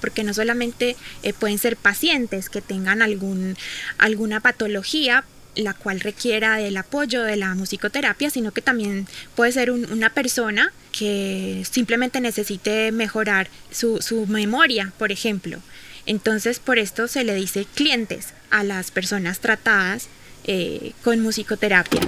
porque 0.00 0.24
no 0.24 0.34
solamente 0.34 0.96
eh, 1.22 1.32
pueden 1.32 1.58
ser 1.58 1.76
pacientes 1.76 2.48
que 2.50 2.60
tengan 2.60 3.02
algún, 3.02 3.56
alguna 3.98 4.40
patología 4.40 5.24
la 5.54 5.72
cual 5.72 6.00
requiera 6.00 6.56
del 6.56 6.76
apoyo 6.76 7.22
de 7.22 7.36
la 7.36 7.54
musicoterapia, 7.54 8.28
sino 8.28 8.50
que 8.50 8.60
también 8.60 9.06
puede 9.36 9.52
ser 9.52 9.70
una 9.70 10.10
persona 10.10 10.72
que 10.90 11.62
simplemente 11.70 12.20
necesite 12.20 12.90
mejorar 12.90 13.48
su, 13.70 14.02
su 14.02 14.26
memoria, 14.26 14.92
por 14.98 15.12
ejemplo. 15.12 15.60
Entonces, 16.06 16.58
por 16.58 16.78
esto 16.78 17.06
se 17.06 17.22
le 17.22 17.34
dice 17.36 17.66
clientes 17.74 18.34
a 18.50 18.64
las 18.64 18.90
personas 18.90 19.38
tratadas 19.38 20.08
eh, 20.44 20.92
con 21.02 21.20
musicoterapia. 21.20 22.02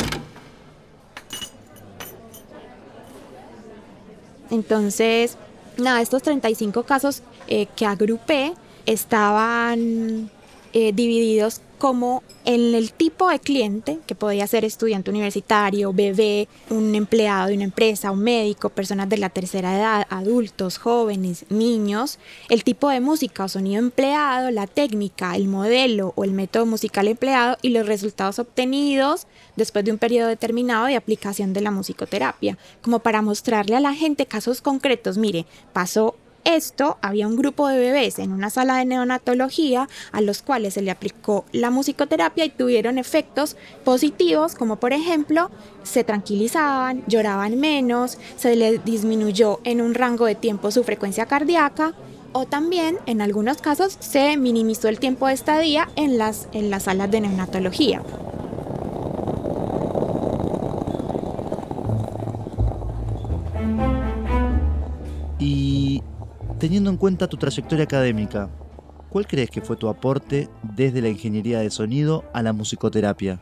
Entonces, 4.51 5.37
nada, 5.77 6.01
estos 6.01 6.23
35 6.23 6.83
casos 6.85 7.23
eh, 7.47 7.67
que 7.77 7.87
agrupé 7.87 8.55
estaban 8.87 10.31
eh, 10.79 10.93
divididos 10.93 11.61
como 11.79 12.23
en 12.45 12.77
el 12.77 12.93
tipo 12.93 13.29
de 13.29 13.41
cliente, 13.41 13.99
que 14.07 14.15
podía 14.15 14.47
ser 14.47 14.65
estudiante 14.65 15.11
universitario, 15.11 15.93
bebé, 15.93 16.47
un 16.71 16.95
empleado 16.95 17.49
de 17.49 17.55
una 17.55 17.65
empresa, 17.65 18.13
un 18.13 18.21
médico, 18.21 18.69
personas 18.69 19.09
de 19.09 19.19
la 19.19 19.29
tercera 19.29 19.77
edad, 19.77 20.07
adultos, 20.09 20.79
jóvenes, 20.79 21.47
niños, 21.49 22.21
el 22.49 22.63
tipo 22.63 22.91
de 22.91 23.01
música 23.01 23.43
o 23.43 23.49
sonido 23.49 23.81
empleado, 23.81 24.53
la 24.53 24.69
técnica, 24.69 25.35
el 25.35 25.49
modelo 25.49 26.13
o 26.15 26.23
el 26.23 26.31
método 26.31 26.65
musical 26.65 27.09
empleado 27.09 27.57
y 27.61 27.71
los 27.71 27.87
resultados 27.87 28.39
obtenidos 28.39 29.27
después 29.57 29.85
de 29.85 29.91
un 29.91 29.99
periodo 29.99 30.29
determinado 30.29 30.87
de 30.87 30.95
aplicación 30.95 31.53
de 31.53 31.61
la 31.61 31.73
musicoterapia, 31.73 32.57
como 32.83 33.01
para 33.01 33.21
mostrarle 33.21 33.75
a 33.75 33.81
la 33.81 33.95
gente 33.95 34.27
casos 34.27 34.61
concretos, 34.61 35.19
mire, 35.19 35.45
pasó 35.73 36.15
esto, 36.57 36.99
había 37.03 37.27
un 37.27 37.37
grupo 37.37 37.69
de 37.69 37.79
bebés 37.79 38.19
en 38.19 38.33
una 38.33 38.51
sala 38.51 38.77
de 38.77 38.85
neonatología 38.85 39.89
a 40.13 40.21
los 40.21 40.43
cuales 40.43 40.75
se 40.75 40.83
le 40.83 40.91
aplicó 40.91 41.45
la 41.53 41.71
musicoterapia 41.71 42.45
y 42.45 42.51
tuvieron 42.51 42.99
efectos 42.99 43.57
positivos, 43.85 44.55
como 44.55 44.77
por 44.77 44.93
ejemplo, 44.93 45.51
se 45.83 46.05
tranquilizaban, 46.05 47.05
lloraban 47.07 47.59
menos, 47.59 48.19
se 48.37 48.57
les 48.57 48.85
disminuyó 48.85 49.61
en 49.65 49.81
un 49.81 49.95
rango 49.95 50.27
de 50.27 50.35
tiempo 50.35 50.71
su 50.71 50.85
frecuencia 50.85 51.27
cardíaca 51.27 51.95
o 52.33 52.47
también 52.47 52.99
en 53.07 53.21
algunos 53.21 53.59
casos 53.59 53.97
se 54.01 54.37
minimizó 54.37 54.89
el 54.89 54.99
tiempo 54.99 55.27
de 55.27 55.35
estadía 55.35 55.89
en 55.97 56.19
las, 56.19 56.49
en 56.53 56.71
las 56.71 56.85
salas 56.85 57.11
de 57.11 57.21
neonatología. 57.21 58.03
Teniendo 66.59 66.91
en 66.91 66.97
cuenta 66.97 67.29
tu 67.29 67.37
trayectoria 67.37 67.85
académica, 67.85 68.51
¿cuál 69.11 69.27
crees 69.27 69.51
que 69.51 69.61
fue 69.61 69.77
tu 69.77 69.89
aporte 69.89 70.49
desde 70.63 71.01
la 71.01 71.09
ingeniería 71.09 71.61
de 71.61 71.71
sonido 71.71 72.25
a 72.33 72.43
la 72.43 72.53
musicoterapia? 72.53 73.41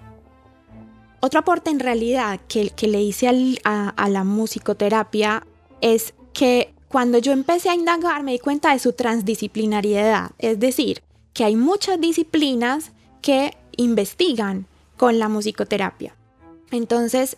Otro 1.21 1.41
aporte 1.41 1.71
en 1.71 1.81
realidad 1.81 2.41
que, 2.47 2.71
le 2.87 3.03
hice 3.03 3.29
a, 3.65 3.89
a 3.89 4.09
la 4.09 4.25
musicoterapia 4.25 5.47
es 5.81 6.15
que 6.33 6.75
cuando 6.89 7.19
yo 7.19 7.33
empecé 7.33 7.71
a 7.71 7.75
indagar 7.75 8.23
me 8.23 8.33
di 8.33 8.39
cuenta 8.39 8.73
de 8.73 8.79
su 8.79 8.93
transdisciplinariedad, 8.93 10.31
es 10.39 10.61
decir, 10.61 11.03
que 11.33 11.45
hay 11.45 11.57
muchas 11.57 12.01
disciplinas 12.01 12.93
que 13.23 13.57
investigan 13.77 14.67
con 14.97 15.19
la 15.19 15.29
musicoterapia. 15.29 16.15
Entonces, 16.71 17.37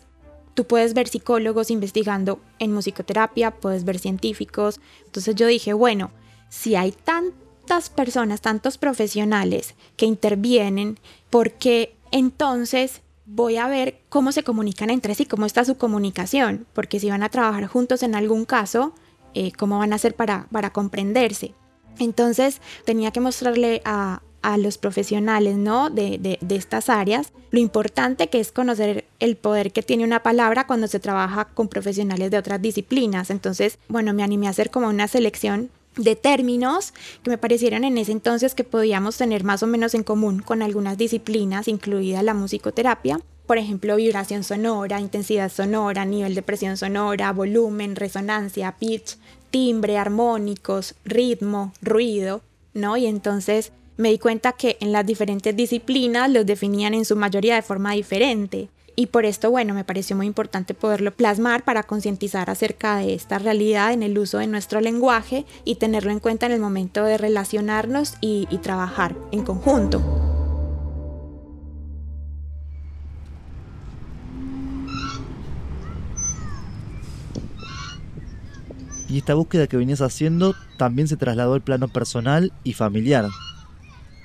tú 0.59 0.65
puedes 0.65 0.93
ver 0.93 1.07
psicólogos 1.07 1.71
investigando 1.71 2.41
en 2.59 2.73
musicoterapia, 2.73 3.51
puedes 3.51 3.85
ver 3.85 3.97
científicos. 3.97 4.81
Entonces 5.05 5.33
yo 5.35 5.47
dije, 5.47 5.71
bueno, 5.71 6.11
si 6.49 6.75
hay 6.75 6.91
tantas 6.91 7.89
personas, 7.89 8.41
tantos 8.41 8.77
profesionales 8.77 9.73
que 9.95 10.05
intervienen, 10.05 10.99
¿por 11.29 11.53
qué 11.53 11.95
entonces 12.11 12.99
voy 13.25 13.55
a 13.55 13.69
ver 13.69 14.01
cómo 14.09 14.33
se 14.33 14.43
comunican 14.43 14.89
entre 14.89 15.15
sí, 15.15 15.25
cómo 15.25 15.45
está 15.45 15.63
su 15.63 15.77
comunicación? 15.77 16.67
Porque 16.73 16.99
si 16.99 17.09
van 17.09 17.23
a 17.23 17.29
trabajar 17.29 17.65
juntos 17.67 18.03
en 18.03 18.13
algún 18.13 18.43
caso, 18.43 18.93
eh, 19.35 19.53
cómo 19.53 19.79
van 19.79 19.93
a 19.93 19.95
hacer 19.95 20.13
para, 20.13 20.49
para 20.51 20.73
comprenderse. 20.73 21.53
Entonces 21.99 22.59
tenía 22.83 23.11
que 23.11 23.21
mostrarle 23.21 23.81
a, 23.85 24.23
a 24.41 24.57
los 24.57 24.77
profesionales 24.77 25.57
¿no? 25.57 25.89
De, 25.89 26.17
de, 26.17 26.37
de, 26.41 26.55
estas 26.55 26.89
áreas 26.89 27.31
lo 27.51 27.59
importante 27.59 28.27
que 28.29 28.39
es 28.39 28.51
conocer 28.51 29.05
el 29.19 29.35
poder 29.35 29.71
que 29.71 29.81
tiene 29.81 30.03
una 30.03 30.21
palabra 30.21 30.67
cuando 30.67 30.87
se 30.87 30.99
trabaja 30.99 31.45
con 31.45 31.67
profesionales 31.67 32.29
de 32.31 32.37
otras 32.37 32.61
disciplinas. 32.61 33.31
Entonces, 33.31 33.79
bueno, 33.87 34.13
me 34.13 34.23
animé 34.23 34.47
a 34.47 34.51
hacer 34.51 34.69
como 34.69 34.87
una 34.87 35.07
selección 35.07 35.69
de 35.97 36.15
términos 36.15 36.93
que 37.23 37.31
me 37.31 37.37
parecieron 37.37 37.83
en 37.83 37.97
ese 37.97 38.11
entonces 38.11 38.53
que 38.53 38.63
podíamos 38.63 39.17
tener 39.17 39.43
más 39.43 39.63
o 39.63 39.67
menos 39.67 39.93
en 39.95 40.03
común 40.03 40.41
con 40.41 40.61
algunas 40.61 40.97
disciplinas, 40.97 41.67
incluida 41.67 42.21
la 42.23 42.33
musicoterapia 42.33 43.19
por 43.49 43.57
ejemplo, 43.57 43.95
vibración 43.95 44.43
sonora, 44.43 44.99
intensidad 44.99 45.51
sonora, 45.51 46.05
nivel 46.05 46.35
de 46.35 46.43
presión 46.43 46.77
sonora, 46.77 47.33
volumen, 47.33 47.95
resonancia, 47.95 48.75
pitch, 48.77 49.17
timbre, 49.49 49.97
armónicos, 49.97 50.93
ritmo, 51.03 51.73
ruido, 51.81 52.43
¿no? 52.75 52.95
Y 52.95 53.07
entonces 53.07 53.71
me 53.99 54.11
di 54.11 54.17
cuenta 54.17 54.53
que 54.53 54.77
en 54.79 54.93
las 54.93 55.05
diferentes 55.05 55.53
disciplinas 55.53 56.31
los 56.31 56.45
definían 56.45 56.93
en 56.93 57.03
su 57.03 57.17
mayoría 57.17 57.55
de 57.55 57.61
forma 57.61 57.91
diferente. 57.91 58.69
Y 58.95 59.07
por 59.07 59.25
esto, 59.25 59.51
bueno, 59.51 59.73
me 59.73 59.83
pareció 59.83 60.15
muy 60.15 60.25
importante 60.25 60.73
poderlo 60.73 61.11
plasmar 61.11 61.65
para 61.65 61.83
concientizar 61.83 62.49
acerca 62.49 62.95
de 62.95 63.13
esta 63.13 63.39
realidad 63.39 63.91
en 63.91 64.01
el 64.01 64.17
uso 64.17 64.37
de 64.37 64.47
nuestro 64.47 64.79
lenguaje 64.79 65.45
y 65.65 65.75
tenerlo 65.75 66.11
en 66.11 66.21
cuenta 66.21 66.45
en 66.45 66.53
el 66.53 66.61
momento 66.61 67.03
de 67.03 67.17
relacionarnos 67.17 68.13
y, 68.21 68.47
trabajar 68.63 69.17
en 69.33 69.43
conjunto. 69.43 70.01
Y 79.09 79.17
esta 79.17 79.33
búsqueda 79.33 79.67
que 79.67 79.75
venías 79.75 79.99
haciendo 79.99 80.55
también 80.77 81.09
se 81.09 81.17
trasladó 81.17 81.53
al 81.53 81.61
plano 81.61 81.89
personal 81.89 82.53
y 82.63 82.71
familiar. 82.71 83.25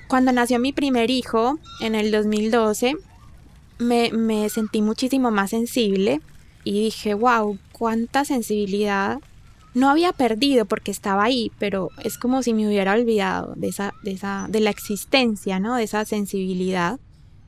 Cuando 0.07 0.31
nació 0.31 0.59
mi 0.59 0.71
primer 0.71 1.09
hijo, 1.09 1.59
en 1.81 1.95
el 1.95 2.11
2012, 2.11 2.95
me, 3.79 4.49
sentí 4.49 4.81
muchísimo 4.81 5.31
más 5.31 5.49
sensible 5.49 6.21
y 6.63 6.83
dije, 6.83 7.13
wow, 7.13 7.57
cuánta 7.71 8.25
sensibilidad. 8.25 9.19
No 9.73 9.89
había 9.89 10.13
perdido 10.13 10.65
porque 10.65 10.91
estaba 10.91 11.23
ahí, 11.23 11.51
pero 11.59 11.89
es 12.03 12.17
como 12.17 12.43
si 12.43 12.53
me 12.53 12.67
hubiera 12.67 12.93
olvidado 12.93 13.53
de, 13.55 13.67
esa, 13.67 13.93
de, 14.03 14.11
esa, 14.11 14.47
de 14.49 14.61
la 14.61 14.69
existencia, 14.69 15.59
¿no? 15.59 15.75
De 15.75 15.83
esa 15.83 16.05
sensibilidad. 16.05 16.99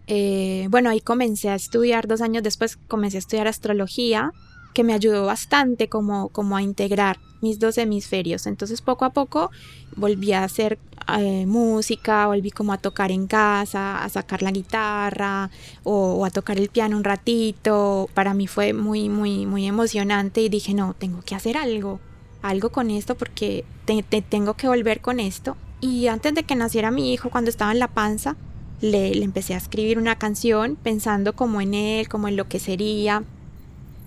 Eh, 0.08 0.68
bueno, 0.70 0.90
ahí 0.90 1.00
comencé 1.00 1.50
a 1.50 1.56
estudiar, 1.56 2.08
dos 2.08 2.22
años 2.22 2.44
después 2.44 2.78
comencé 2.88 3.18
a 3.18 3.20
estudiar 3.20 3.48
astrología, 3.48 4.32
que 4.74 4.84
me 4.84 4.94
ayudó 4.94 5.26
bastante 5.26 5.90
como, 5.90 6.30
como 6.30 6.58
a 6.58 6.62
integrar 6.62 7.18
mis 7.42 7.60
dos 7.60 7.78
hemisferios. 7.78 8.46
Entonces 8.46 8.82
poco 8.82 9.06
a 9.06 9.12
poco 9.12 9.52
volví 9.96 10.34
a 10.34 10.44
hacer 10.44 10.80
eh, 11.20 11.46
música, 11.46 12.28
volví 12.28 12.52
como 12.52 12.74
a 12.74 12.78
tocar 12.78 13.12
en 13.12 13.28
casa, 13.28 14.04
a 14.04 14.10
sacar 14.10 14.42
la 14.42 14.52
guitarra 14.52 15.50
o, 15.84 16.26
a 16.26 16.30
tocar 16.30 16.58
el 16.58 16.70
piano 16.70 16.98
un 16.98 17.04
ratito. 17.04 18.10
Para 18.14 18.34
mí 18.34 18.48
fue 18.48 18.74
muy, 18.74 19.10
muy, 19.10 19.46
muy 19.46 19.66
emocionante 19.66 20.42
y 20.42 20.50
dije, 20.50 20.74
no, 20.74 20.94
tengo 20.94 21.22
que 21.22 21.36
hacer 21.36 21.58
algo, 21.58 22.00
algo 22.42 22.70
con 22.70 22.92
esto 22.92 23.16
porque 23.16 23.66
te, 23.86 24.04
tengo 24.04 24.56
que 24.56 24.68
volver 24.68 25.02
con 25.02 25.20
esto. 25.20 25.58
Y 25.80 26.08
antes 26.08 26.34
de 26.34 26.44
que 26.44 26.56
naciera 26.56 26.92
mi 26.92 27.14
hijo, 27.14 27.30
cuando 27.30 27.50
estaba 27.50 27.72
en 27.72 27.80
la 27.80 27.88
panza, 27.88 28.36
le, 28.82 29.14
le 29.14 29.24
empecé 29.24 29.54
a 29.54 29.58
escribir 29.58 29.98
una 29.98 30.18
canción 30.18 30.76
pensando 30.76 31.36
como 31.36 31.62
en 31.62 31.74
él, 31.74 32.10
como 32.10 32.28
en 32.28 32.36
lo 32.36 32.48
que 32.48 32.60
sería, 32.60 33.24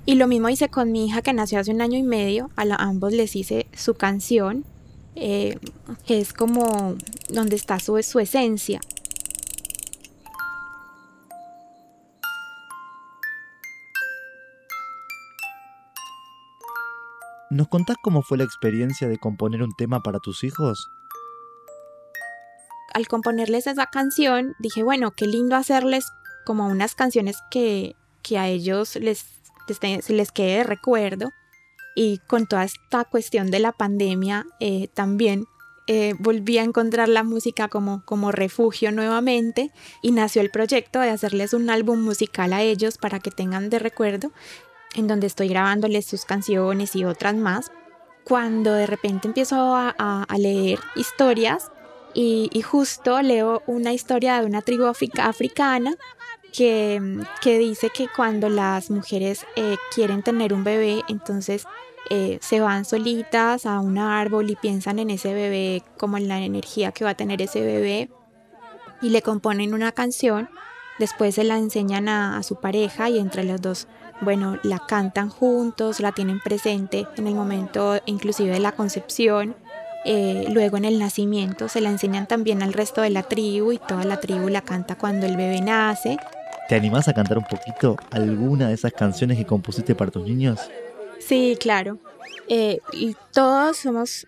y 0.06 0.14
lo 0.14 0.26
mismo 0.26 0.48
hice 0.48 0.68
con 0.68 0.92
mi 0.92 1.06
hija 1.06 1.22
que 1.22 1.32
nació 1.32 1.60
hace 1.60 1.70
un 1.70 1.80
año 1.80 1.98
y 1.98 2.02
medio. 2.02 2.50
A, 2.56 2.64
ambos 2.82 3.12
les 3.12 3.36
hice 3.36 3.66
su 3.72 3.94
canción, 3.94 4.64
eh, 5.16 5.59
que 6.07 6.20
es 6.20 6.33
como 6.33 6.96
donde 7.29 7.57
está 7.57 7.79
su, 7.79 8.03
su 8.03 8.18
esencia. 8.20 8.81
¿Nos 17.51 17.66
contás 17.66 17.96
cómo 18.01 18.23
fue 18.23 18.38
la 18.38 18.44
experiencia 18.44 19.09
de 19.09 19.18
componer 19.18 19.62
un 19.62 19.75
tema 19.77 20.01
para 20.01 20.20
tus 20.20 20.44
hijos? 20.44 20.88
Al 22.94 23.09
componerles 23.09 23.66
esa 23.66 23.87
canción, 23.87 24.55
dije, 24.61 24.85
bueno, 24.85 25.11
qué 25.11 25.27
lindo 25.27 25.57
hacerles 25.57 26.07
como 26.46 26.66
unas 26.66 26.94
canciones 26.94 27.38
que, 27.51 27.96
que 28.23 28.38
a 28.38 28.49
ellos 28.49 28.96
les 28.96 29.27
se 30.03 30.12
les 30.12 30.33
quede 30.33 30.59
de 30.59 30.64
recuerdo. 30.64 31.31
Y 31.94 32.18
con 32.26 32.46
toda 32.46 32.64
esta 32.64 33.05
cuestión 33.05 33.50
de 33.50 33.59
la 33.59 33.72
pandemia 33.72 34.46
eh, 34.61 34.88
también 34.94 35.46
eh, 35.92 36.14
volví 36.20 36.59
a 36.59 36.62
encontrar 36.62 37.09
la 37.09 37.24
música 37.24 37.66
como, 37.66 38.05
como 38.05 38.31
refugio 38.31 38.92
nuevamente 38.92 39.72
y 40.03 40.12
nació 40.12 40.40
el 40.40 40.50
proyecto 40.50 41.00
de 41.00 41.11
hacerles 41.11 41.53
un 41.53 41.68
álbum 41.68 42.00
musical 42.00 42.53
a 42.53 42.62
ellos 42.62 42.96
para 42.96 43.18
que 43.18 43.33
tengan 43.33 43.70
de 43.70 43.81
recuerdo, 43.81 44.31
en 44.94 45.09
donde 45.09 45.26
estoy 45.26 45.48
grabándoles 45.48 46.07
sus 46.07 46.24
canciones 46.24 46.94
y 46.94 47.05
otras 47.05 47.35
más. 47.35 47.72
Cuando 48.22 48.72
de 48.72 48.87
repente 48.87 49.26
empiezo 49.26 49.57
a, 49.74 49.90
a, 49.98 50.38
leer 50.38 50.79
historias 50.94 51.72
y, 52.14 52.50
y, 52.53 52.62
justo 52.62 53.20
leo 53.22 53.62
una 53.66 53.92
historia 53.92 54.40
de 54.40 54.46
una 54.46 54.62
tribu 54.62 54.85
africana 54.85 55.96
que, 56.50 57.00
que 57.40 57.58
dice 57.58 57.90
que 57.90 58.08
cuando 58.14 58.48
las 58.48 58.90
mujeres 58.90 59.46
eh, 59.56 59.76
quieren 59.94 60.22
tener 60.22 60.52
un 60.52 60.64
bebé, 60.64 61.02
entonces 61.08 61.64
eh, 62.08 62.38
se 62.40 62.60
van 62.60 62.84
solitas 62.84 63.66
a 63.66 63.80
un 63.80 63.98
árbol 63.98 64.50
y 64.50 64.56
piensan 64.56 64.98
en 64.98 65.10
ese 65.10 65.34
bebé 65.34 65.82
como 65.98 66.16
en 66.16 66.28
la 66.28 66.40
energía 66.40 66.92
que 66.92 67.04
va 67.04 67.10
a 67.10 67.16
tener 67.16 67.42
ese 67.42 67.60
bebé 67.60 68.10
y 69.02 69.10
le 69.10 69.22
componen 69.22 69.74
una 69.74 69.92
canción, 69.92 70.48
después 70.98 71.34
se 71.34 71.44
la 71.44 71.56
enseñan 71.56 72.08
a, 72.08 72.36
a 72.36 72.42
su 72.42 72.56
pareja 72.56 73.08
y 73.08 73.18
entre 73.18 73.44
los 73.44 73.60
dos, 73.60 73.88
bueno, 74.20 74.58
la 74.62 74.78
cantan 74.78 75.30
juntos, 75.30 76.00
la 76.00 76.12
tienen 76.12 76.40
presente 76.40 77.06
en 77.16 77.26
el 77.26 77.34
momento 77.34 77.98
inclusive 78.06 78.50
de 78.50 78.60
la 78.60 78.72
concepción. 78.72 79.56
Eh, 80.04 80.46
luego 80.50 80.78
en 80.78 80.86
el 80.86 80.98
nacimiento 80.98 81.68
se 81.68 81.82
la 81.82 81.90
enseñan 81.90 82.26
también 82.26 82.62
al 82.62 82.72
resto 82.72 83.02
de 83.02 83.10
la 83.10 83.22
tribu 83.22 83.72
y 83.72 83.78
toda 83.78 84.04
la 84.04 84.18
tribu 84.18 84.48
la 84.48 84.62
canta 84.62 84.96
cuando 84.96 85.26
el 85.26 85.36
bebé 85.36 85.60
nace 85.60 86.18
¿Te 86.70 86.76
animás 86.76 87.09
a 87.09 87.12
cantar 87.14 87.37
un 87.37 87.46
poquito 87.46 87.96
alguna 88.12 88.68
de 88.68 88.74
esas 88.74 88.92
canciones 88.92 89.37
que 89.37 89.44
compusiste 89.44 89.96
para 89.96 90.12
tus 90.12 90.24
niños? 90.24 90.61
Sí, 91.18 91.56
claro. 91.59 91.98
Eh, 92.46 92.78
y 92.92 93.16
todos 93.33 93.78
somos 93.78 94.24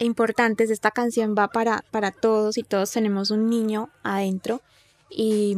importantes. 0.00 0.70
Esta 0.70 0.90
canción 0.90 1.36
va 1.38 1.46
para, 1.46 1.84
para 1.92 2.10
todos 2.10 2.58
y 2.58 2.64
todos 2.64 2.90
tenemos 2.90 3.30
un 3.30 3.48
niño 3.48 3.90
adentro. 4.02 4.60
Y, 5.08 5.56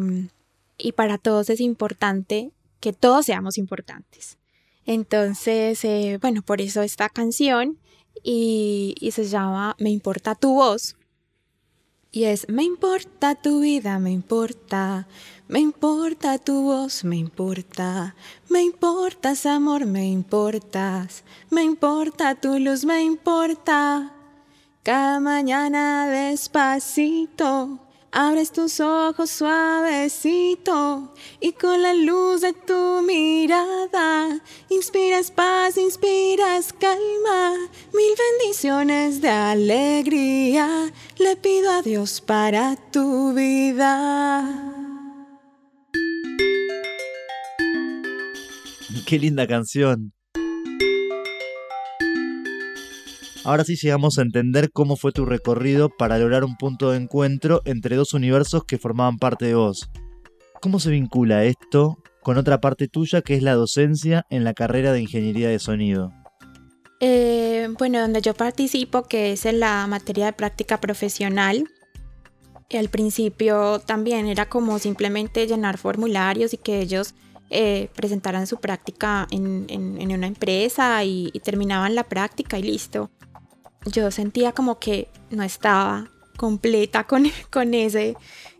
y 0.76 0.92
para 0.92 1.16
todos 1.16 1.48
es 1.48 1.58
importante 1.58 2.50
que 2.80 2.92
todos 2.92 3.24
seamos 3.24 3.56
importantes. 3.56 4.36
Entonces, 4.84 5.82
eh, 5.86 6.18
bueno, 6.20 6.42
por 6.42 6.60
eso 6.60 6.82
esta 6.82 7.08
canción 7.08 7.78
y, 8.22 9.08
se 9.10 9.24
llama 9.24 9.74
Me 9.78 9.88
importa 9.88 10.34
tu 10.34 10.52
voz. 10.52 10.96
Y 12.12 12.24
es, 12.24 12.46
me 12.50 12.64
importa 12.64 13.36
tu 13.36 13.60
vida, 13.60 13.98
me 13.98 14.10
importa, 14.10 15.06
me 15.50 15.60
importa 15.60 16.38
tu 16.38 16.62
voz, 16.62 17.04
me 17.04 17.16
importa, 17.16 18.14
me 18.48 18.62
importas 18.62 19.44
amor, 19.44 19.84
me 19.84 20.06
importas, 20.06 21.24
me 21.50 21.62
importa 21.62 22.34
tu 22.34 22.58
luz, 22.58 22.84
me 22.84 23.02
importa. 23.02 24.12
Cada 24.82 25.20
mañana 25.20 26.08
despacito 26.08 27.80
Abres 28.12 28.50
tus 28.50 28.80
ojos 28.80 29.30
suavecito 29.30 31.14
y 31.38 31.52
con 31.52 31.80
la 31.80 31.94
luz 31.94 32.40
de 32.40 32.52
tu 32.52 33.02
mirada 33.02 34.40
inspiras 34.68 35.30
paz, 35.30 35.76
inspiras 35.76 36.72
calma, 36.72 37.52
mil 37.94 38.12
bendiciones 38.40 39.20
de 39.20 39.28
alegría 39.28 40.92
le 41.18 41.36
pido 41.36 41.70
a 41.70 41.82
Dios 41.82 42.20
para 42.20 42.74
tu 42.90 43.32
vida. 43.32 44.69
Qué 49.06 49.18
linda 49.18 49.46
canción. 49.46 50.12
Ahora 53.44 53.64
sí 53.64 53.76
llegamos 53.76 54.18
a 54.18 54.22
entender 54.22 54.70
cómo 54.70 54.96
fue 54.96 55.12
tu 55.12 55.24
recorrido 55.24 55.88
para 55.88 56.18
lograr 56.18 56.44
un 56.44 56.56
punto 56.56 56.90
de 56.90 56.98
encuentro 56.98 57.62
entre 57.64 57.96
dos 57.96 58.12
universos 58.12 58.64
que 58.64 58.78
formaban 58.78 59.16
parte 59.16 59.46
de 59.46 59.54
vos. 59.54 59.88
¿Cómo 60.60 60.78
se 60.78 60.90
vincula 60.90 61.44
esto 61.44 61.96
con 62.22 62.36
otra 62.36 62.60
parte 62.60 62.86
tuya 62.86 63.22
que 63.22 63.34
es 63.34 63.42
la 63.42 63.54
docencia 63.54 64.26
en 64.28 64.44
la 64.44 64.52
carrera 64.52 64.92
de 64.92 65.00
ingeniería 65.00 65.48
de 65.48 65.58
sonido? 65.58 66.12
Eh, 67.00 67.68
bueno, 67.78 67.98
donde 68.00 68.20
yo 68.20 68.34
participo, 68.34 69.04
que 69.04 69.32
es 69.32 69.46
en 69.46 69.58
la 69.60 69.86
materia 69.86 70.26
de 70.26 70.32
práctica 70.34 70.78
profesional, 70.78 71.64
al 72.78 72.88
principio 72.88 73.80
también 73.80 74.26
era 74.26 74.48
como 74.48 74.78
simplemente 74.78 75.46
llenar 75.46 75.78
formularios 75.78 76.52
y 76.52 76.58
que 76.58 76.80
ellos 76.80 77.14
eh, 77.50 77.88
presentaran 77.94 78.46
su 78.46 78.58
práctica 78.58 79.26
en, 79.30 79.66
una 80.12 80.26
empresa 80.26 81.02
y, 81.04 81.32
terminaban 81.42 81.94
la 81.94 82.04
práctica 82.04 82.58
y 82.58 82.62
listo. 82.62 83.10
Yo 83.86 84.10
sentía 84.10 84.52
como 84.52 84.78
que 84.78 85.08
no 85.30 85.42
estaba 85.42 86.10
completa 86.36 87.04
con, 87.04 87.26
ese, 87.74 88.16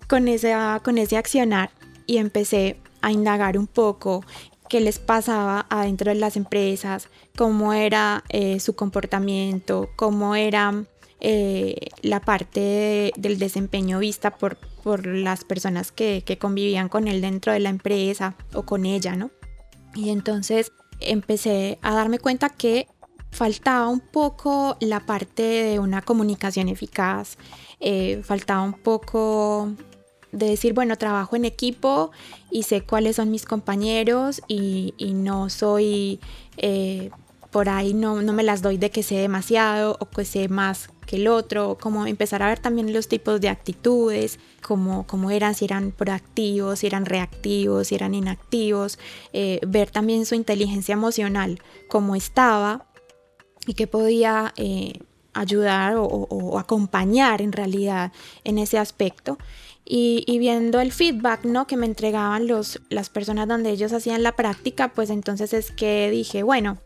con, 0.08 0.28
ese, 0.28 0.54
con 0.82 0.98
ese 0.98 1.16
accionar 1.16 1.70
y 2.06 2.18
empecé 2.18 2.80
a 3.00 3.12
indagar 3.12 3.56
un 3.58 3.66
poco 3.66 4.24
qué 4.68 4.80
les 4.80 4.98
pasaba 4.98 5.66
adentro 5.68 6.10
de 6.10 6.18
las 6.18 6.36
empresas, 6.36 7.08
cómo 7.36 7.72
era 7.72 8.24
eh, 8.28 8.60
su 8.60 8.74
comportamiento, 8.74 9.90
cómo 9.96 10.36
era 10.36 10.84
eh, 11.20 11.88
la 12.02 12.20
parte 12.20 13.12
del 13.16 13.38
desempeño 13.38 13.98
vista 13.98 14.30
por, 14.30 14.58
por 14.82 15.06
las 15.06 15.44
personas 15.44 15.92
que, 15.92 16.22
que, 16.24 16.38
convivían 16.38 16.88
con 16.88 17.08
él 17.08 17.20
dentro 17.20 17.52
de 17.52 17.60
la 17.60 17.68
empresa 17.68 18.34
o 18.54 18.62
con 18.62 18.86
ella, 18.86 19.16
¿no? 19.16 19.30
Y 19.94 20.10
entonces 20.10 20.72
empecé 21.00 21.78
a 21.82 21.94
darme 21.94 22.18
cuenta 22.18 22.50
que 22.50 22.86
faltaba 23.30 23.88
un 23.88 24.00
poco 24.00 24.76
la 24.80 25.00
parte 25.00 25.42
de 25.42 25.78
una 25.78 26.02
comunicación 26.02 26.68
eficaz, 26.68 27.36
eh, 27.80 28.20
faltaba 28.24 28.62
un 28.62 28.74
poco 28.74 29.72
de 30.32 30.46
decir, 30.46 30.74
bueno, 30.74 30.96
trabajo 30.96 31.36
en 31.36 31.44
equipo 31.44 32.10
y 32.50 32.64
sé 32.64 32.82
cuáles 32.82 33.16
son 33.16 33.30
mis 33.30 33.44
compañeros 33.44 34.42
y, 34.46 34.94
no 35.14 35.48
soy, 35.48 36.20
eh, 36.56 37.10
por 37.50 37.68
ahí 37.68 37.94
no, 37.94 38.22
no, 38.22 38.32
me 38.32 38.42
las 38.42 38.62
doy 38.62 38.76
de 38.78 38.90
que 38.90 39.02
sé 39.02 39.16
demasiado 39.16 39.96
o 39.98 40.06
que 40.06 40.24
sé 40.24 40.48
más 40.48 40.90
el 41.16 41.28
otro, 41.28 41.76
como 41.80 42.06
empezar 42.06 42.42
a 42.42 42.48
ver 42.48 42.58
también 42.58 42.92
los 42.92 43.08
tipos 43.08 43.40
de 43.40 43.48
actitudes, 43.48 44.38
como, 44.62 45.06
como 45.06 45.30
eran, 45.30 45.54
si 45.54 45.64
eran 45.64 45.92
proactivos, 45.92 46.80
si 46.80 46.86
eran 46.86 47.06
reactivos, 47.06 47.88
si 47.88 47.94
eran 47.94 48.14
inactivos, 48.14 48.98
eh, 49.32 49.60
ver 49.66 49.90
también 49.90 50.26
su 50.26 50.34
inteligencia 50.34 50.92
emocional, 50.92 51.60
cómo 51.88 52.14
estaba 52.16 52.86
y 53.66 53.74
que 53.74 53.86
podía 53.86 54.52
eh, 54.56 55.00
ayudar 55.32 55.94
o, 55.96 56.58
acompañar 56.58 57.42
en 57.42 57.52
realidad 57.52 58.12
en 58.44 58.58
ese 58.58 58.78
aspecto. 58.78 59.38
Y, 59.84 60.24
y, 60.28 60.38
viendo 60.38 60.80
el 60.80 60.92
feedback 60.92 61.44
¿no? 61.44 61.66
que 61.66 61.76
me 61.76 61.86
entregaban 61.86 62.46
los, 62.46 62.80
las 62.90 63.10
personas 63.10 63.48
donde 63.48 63.70
ellos 63.70 63.92
hacían 63.92 64.22
la 64.22 64.36
práctica, 64.36 64.92
pues 64.94 65.10
entonces 65.10 65.52
es 65.52 65.72
que 65.72 66.10
dije, 66.10 66.44
bueno, 66.44 66.78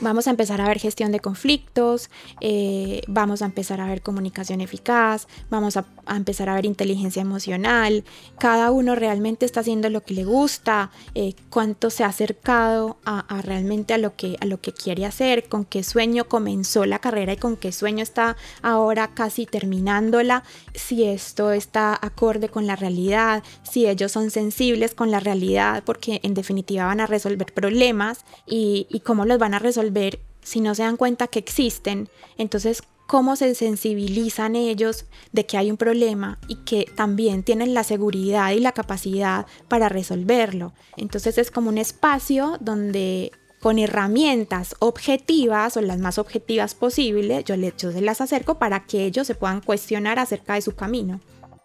Vamos 0.00 0.28
a 0.28 0.30
empezar 0.30 0.60
a 0.60 0.68
ver 0.68 0.78
gestión 0.78 1.10
de 1.10 1.18
conflictos, 1.18 2.08
eh, 2.40 3.00
vamos 3.08 3.42
a 3.42 3.46
empezar 3.46 3.80
a 3.80 3.88
ver 3.88 4.00
comunicación 4.00 4.60
eficaz, 4.60 5.26
vamos 5.50 5.76
a, 5.76 5.86
empezar 6.08 6.48
a 6.48 6.54
ver 6.54 6.66
inteligencia 6.66 7.20
emocional. 7.20 8.04
Cada 8.38 8.70
uno 8.70 8.94
realmente 8.94 9.44
está 9.44 9.60
haciendo 9.60 9.90
lo 9.90 10.04
que 10.04 10.14
le 10.14 10.24
gusta, 10.24 10.92
eh, 11.16 11.34
cuánto 11.50 11.90
se 11.90 12.04
ha 12.04 12.06
acercado 12.06 12.98
a, 13.04 13.42
realmente 13.42 13.92
a 13.92 13.98
lo, 13.98 14.14
que, 14.14 14.36
a 14.40 14.46
lo 14.46 14.60
que 14.60 14.72
quiere 14.72 15.04
hacer, 15.04 15.48
con 15.48 15.64
qué 15.64 15.82
sueño 15.82 16.28
comenzó 16.28 16.86
la 16.86 17.00
carrera 17.00 17.32
y 17.32 17.36
con 17.36 17.56
qué 17.56 17.72
sueño 17.72 18.04
está 18.04 18.36
ahora 18.62 19.08
casi 19.14 19.46
terminándola, 19.46 20.44
si 20.74 21.04
esto 21.04 21.50
está 21.50 21.98
acorde 22.00 22.48
con 22.48 22.68
la 22.68 22.76
realidad, 22.76 23.42
si 23.64 23.88
ellos 23.88 24.12
son 24.12 24.30
sensibles 24.30 24.94
con 24.94 25.10
la 25.10 25.18
realidad, 25.18 25.82
porque 25.84 26.20
en 26.22 26.34
definitiva 26.34 26.86
van 26.86 27.00
a 27.00 27.06
resolver 27.06 27.52
problemas 27.52 28.24
y, 28.46 28.86
y 28.90 29.00
cómo 29.00 29.24
los 29.24 29.38
van 29.38 29.54
a 29.54 29.58
resolver 29.58 29.87
ver 29.90 30.20
si 30.42 30.60
no 30.60 30.74
se 30.74 30.82
dan 30.82 30.96
cuenta 30.96 31.26
que 31.26 31.38
existen, 31.38 32.08
entonces 32.38 32.82
cómo 33.08 33.36
se 33.36 33.54
sensibilizan 33.54 34.54
ellos 34.54 35.06
de 35.32 35.46
que 35.46 35.56
hay 35.56 35.70
un 35.70 35.78
problema 35.78 36.38
y 36.46 36.56
que 36.56 36.84
también 36.94 37.42
tienen 37.42 37.72
la 37.72 37.82
seguridad 37.82 38.50
y 38.52 38.60
la 38.60 38.72
capacidad 38.72 39.46
para 39.66 39.88
resolverlo. 39.88 40.74
Entonces 40.96 41.38
es 41.38 41.50
como 41.50 41.70
un 41.70 41.78
espacio 41.78 42.58
donde 42.60 43.32
con 43.60 43.78
herramientas 43.78 44.76
objetivas 44.78 45.76
o 45.76 45.80
las 45.80 45.98
más 45.98 46.18
objetivas 46.18 46.74
posibles, 46.74 47.44
yo, 47.44 47.56
les, 47.56 47.76
yo 47.76 47.92
se 47.92 48.02
las 48.02 48.20
acerco 48.20 48.58
para 48.58 48.84
que 48.84 49.04
ellos 49.04 49.26
se 49.26 49.34
puedan 49.34 49.62
cuestionar 49.62 50.18
acerca 50.18 50.54
de 50.54 50.62
su 50.62 50.74
camino. 50.74 51.20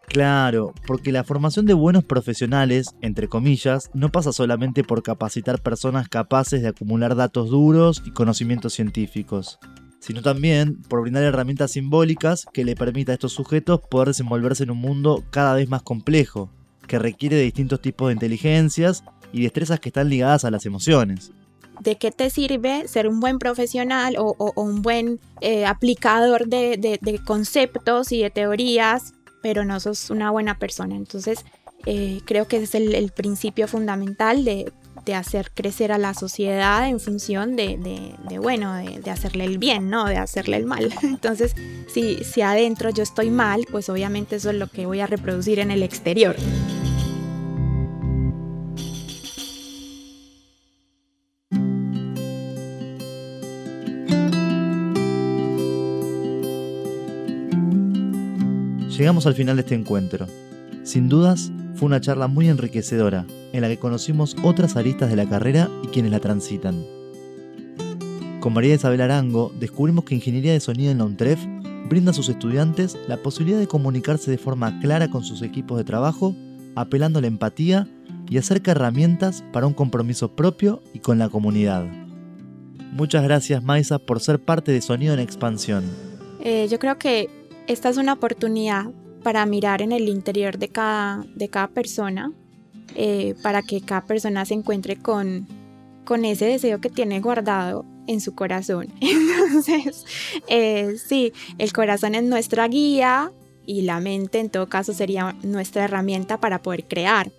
Claro, 0.08 0.74
porque 0.86 1.12
la 1.12 1.24
formación 1.24 1.66
de 1.66 1.74
buenos 1.74 2.04
profesionales, 2.04 2.94
entre 3.02 3.28
comillas, 3.28 3.90
no 3.94 4.12
pasa 4.12 4.32
solamente 4.32 4.84
por 4.84 5.02
capacitar 5.02 5.62
personas 5.62 6.10
capaces 6.10 6.62
de 6.62 6.68
acumular 6.68 7.16
datos 7.16 7.50
duros 7.50 8.04
y 8.06 8.12
conocimientos 8.12 8.74
científicos, 8.74 9.60
sino 10.00 10.22
también 10.22 10.82
por 10.84 11.02
brindar 11.02 11.24
herramientas 11.24 11.72
simbólicas 11.72 12.46
que 12.54 12.66
le 12.66 12.76
permita 12.76 13.12
a 13.12 13.16
estos 13.16 13.34
sujetos 13.34 13.82
poder 13.90 14.10
desenvolverse 14.10 14.64
en 14.64 14.72
un 14.72 14.78
mundo 14.78 15.24
cada 15.32 15.56
vez 15.56 15.68
más 15.70 15.82
complejo, 15.82 16.52
que 16.88 17.00
requiere 17.00 17.38
de 17.38 17.44
distintos 17.44 17.82
tipos 17.82 18.10
de 18.10 18.14
inteligencias 18.14 19.04
y 19.32 19.44
destrezas 19.44 19.80
que 19.80 19.90
están 19.90 20.10
ligadas 20.10 20.46
a 20.46 20.52
las 20.52 20.66
emociones. 20.66 21.32
¿De 21.80 21.96
qué 21.96 22.12
te 22.12 22.30
sirve 22.30 22.88
ser 22.88 23.08
un 23.08 23.20
buen 23.20 23.40
profesional 23.40 24.16
o, 24.20 24.54
un 24.56 24.84
buen 24.84 25.20
eh, 25.42 25.66
aplicador 25.66 26.48
de 26.48 27.22
conceptos 27.26 28.12
y 28.12 28.22
de 28.22 28.30
teorías 28.30 29.14
pero 29.44 29.66
no 29.66 29.80
sos 29.80 30.10
una 30.10 30.32
buena 30.32 30.58
persona. 30.58 30.96
Entonces, 30.96 31.46
eh, 31.86 32.22
creo 32.26 32.48
que 32.48 32.58
ese 32.58 32.78
es 32.78 32.94
el, 32.94 33.12
principio 33.12 33.68
fundamental 33.68 34.46
de, 34.46 34.72
hacer 35.14 35.52
crecer 35.54 35.92
a 35.92 35.98
la 35.98 36.14
sociedad 36.14 36.88
en 36.88 37.02
función 37.02 37.58
de, 37.58 38.16
bueno, 38.42 38.74
de, 38.74 39.12
hacerle 39.12 39.44
el 39.44 39.58
bien, 39.58 39.90
¿no? 39.90 40.06
De 40.06 40.16
hacerle 40.16 40.56
el 40.58 40.66
mal. 40.66 40.94
Entonces, 41.04 41.56
si, 41.94 42.24
si 42.24 42.42
adentro 42.42 42.90
yo 42.90 43.04
estoy 43.04 43.30
mal, 43.30 43.66
pues 43.70 43.90
obviamente 43.90 44.38
eso 44.38 44.50
es 44.50 44.56
lo 44.56 44.68
que 44.68 44.86
voy 44.86 45.02
a 45.02 45.08
reproducir 45.08 45.60
en 45.60 45.72
el 45.72 45.84
exterior. 45.84 46.38
Llegamos 58.98 59.26
al 59.26 59.34
final 59.34 59.56
de 59.56 59.62
este 59.62 59.74
encuentro. 59.74 60.28
Sin 60.84 61.10
dudas, 61.10 61.52
fue 61.74 61.88
una 61.88 62.00
charla 62.00 62.28
muy 62.28 62.48
enriquecedora, 62.48 63.26
en 63.52 63.62
la 63.62 63.68
que 63.68 63.80
conocimos 63.80 64.36
otras 64.44 64.76
aristas 64.76 65.10
de 65.10 65.16
la 65.16 65.28
carrera 65.28 65.68
y 65.84 65.88
quienes 65.88 66.12
la 66.12 66.20
transitan. 66.20 66.86
Con 68.40 68.54
María 68.54 68.76
Isabel 68.76 69.02
Arango 69.02 69.52
descubrimos 69.60 70.06
que 70.06 70.14
Ingeniería 70.14 70.54
de 70.54 70.60
Sonido 70.60 70.92
en 70.92 71.00
la 71.00 71.06
UNTREF 71.06 71.40
brinda 71.90 72.12
a 72.12 72.14
sus 72.14 72.30
estudiantes 72.30 72.96
la 73.08 73.18
posibilidad 73.18 73.58
de 73.58 73.68
comunicarse 73.68 74.30
de 74.30 74.38
forma 74.38 74.80
clara 74.80 75.10
con 75.10 75.24
sus 75.24 75.42
equipos 75.42 75.80
de 75.80 75.86
trabajo, 75.86 76.36
apelando 76.76 77.18
a 77.18 77.22
la 77.24 77.30
empatía 77.30 77.88
y 78.30 78.38
acerca 78.38 78.72
herramientas 78.72 79.44
para 79.52 79.66
un 79.66 79.74
compromiso 79.74 80.36
propio 80.36 80.84
y 80.94 81.00
con 81.00 81.18
la 81.18 81.30
comunidad. 81.30 81.86
Muchas 82.92 83.24
gracias 83.24 83.64
Maisa 83.64 83.98
por 83.98 84.20
ser 84.20 84.40
parte 84.40 84.72
de 84.72 84.82
Sonido 84.82 85.16
en 85.16 85.20
Expansión. 85.20 85.84
Eh, 86.46 86.68
yo 86.70 86.78
creo 86.78 87.00
que 87.00 87.30
esta 87.68 87.90
es 87.90 87.98
una 87.98 88.14
oportunidad 88.14 88.92
para 89.24 89.46
mirar 89.46 89.82
en 89.82 89.92
el 89.92 90.10
interior 90.10 90.58
de 90.58 90.70
cada, 90.70 91.26
de 91.36 91.50
cada 91.50 91.68
persona, 91.68 92.32
eh, 92.96 93.36
para 93.42 93.62
que 93.62 93.82
cada 93.82 94.02
persona 94.06 94.46
se 94.46 94.54
encuentre 94.54 94.98
con, 94.98 95.48
con 96.04 96.26
ese 96.26 96.46
deseo 96.46 96.82
que 96.82 96.90
tiene 96.90 97.22
guardado 97.22 97.86
en 98.08 98.20
su 98.22 98.36
corazón. 98.36 98.88
Entonces, 99.02 100.06
eh, 100.48 100.96
sí, 101.04 101.32
el 101.58 101.72
corazón 101.72 102.16
es 102.16 102.24
nuestra 102.24 102.68
guía 102.68 103.32
y 103.66 103.84
la 103.84 104.02
mente 104.02 104.40
en 104.40 104.50
todo 104.50 104.68
caso 104.68 104.94
sería 104.94 105.36
nuestra 105.42 105.86
herramienta 105.86 106.40
para 106.40 106.62
poder 106.62 106.84
crear. 106.86 107.32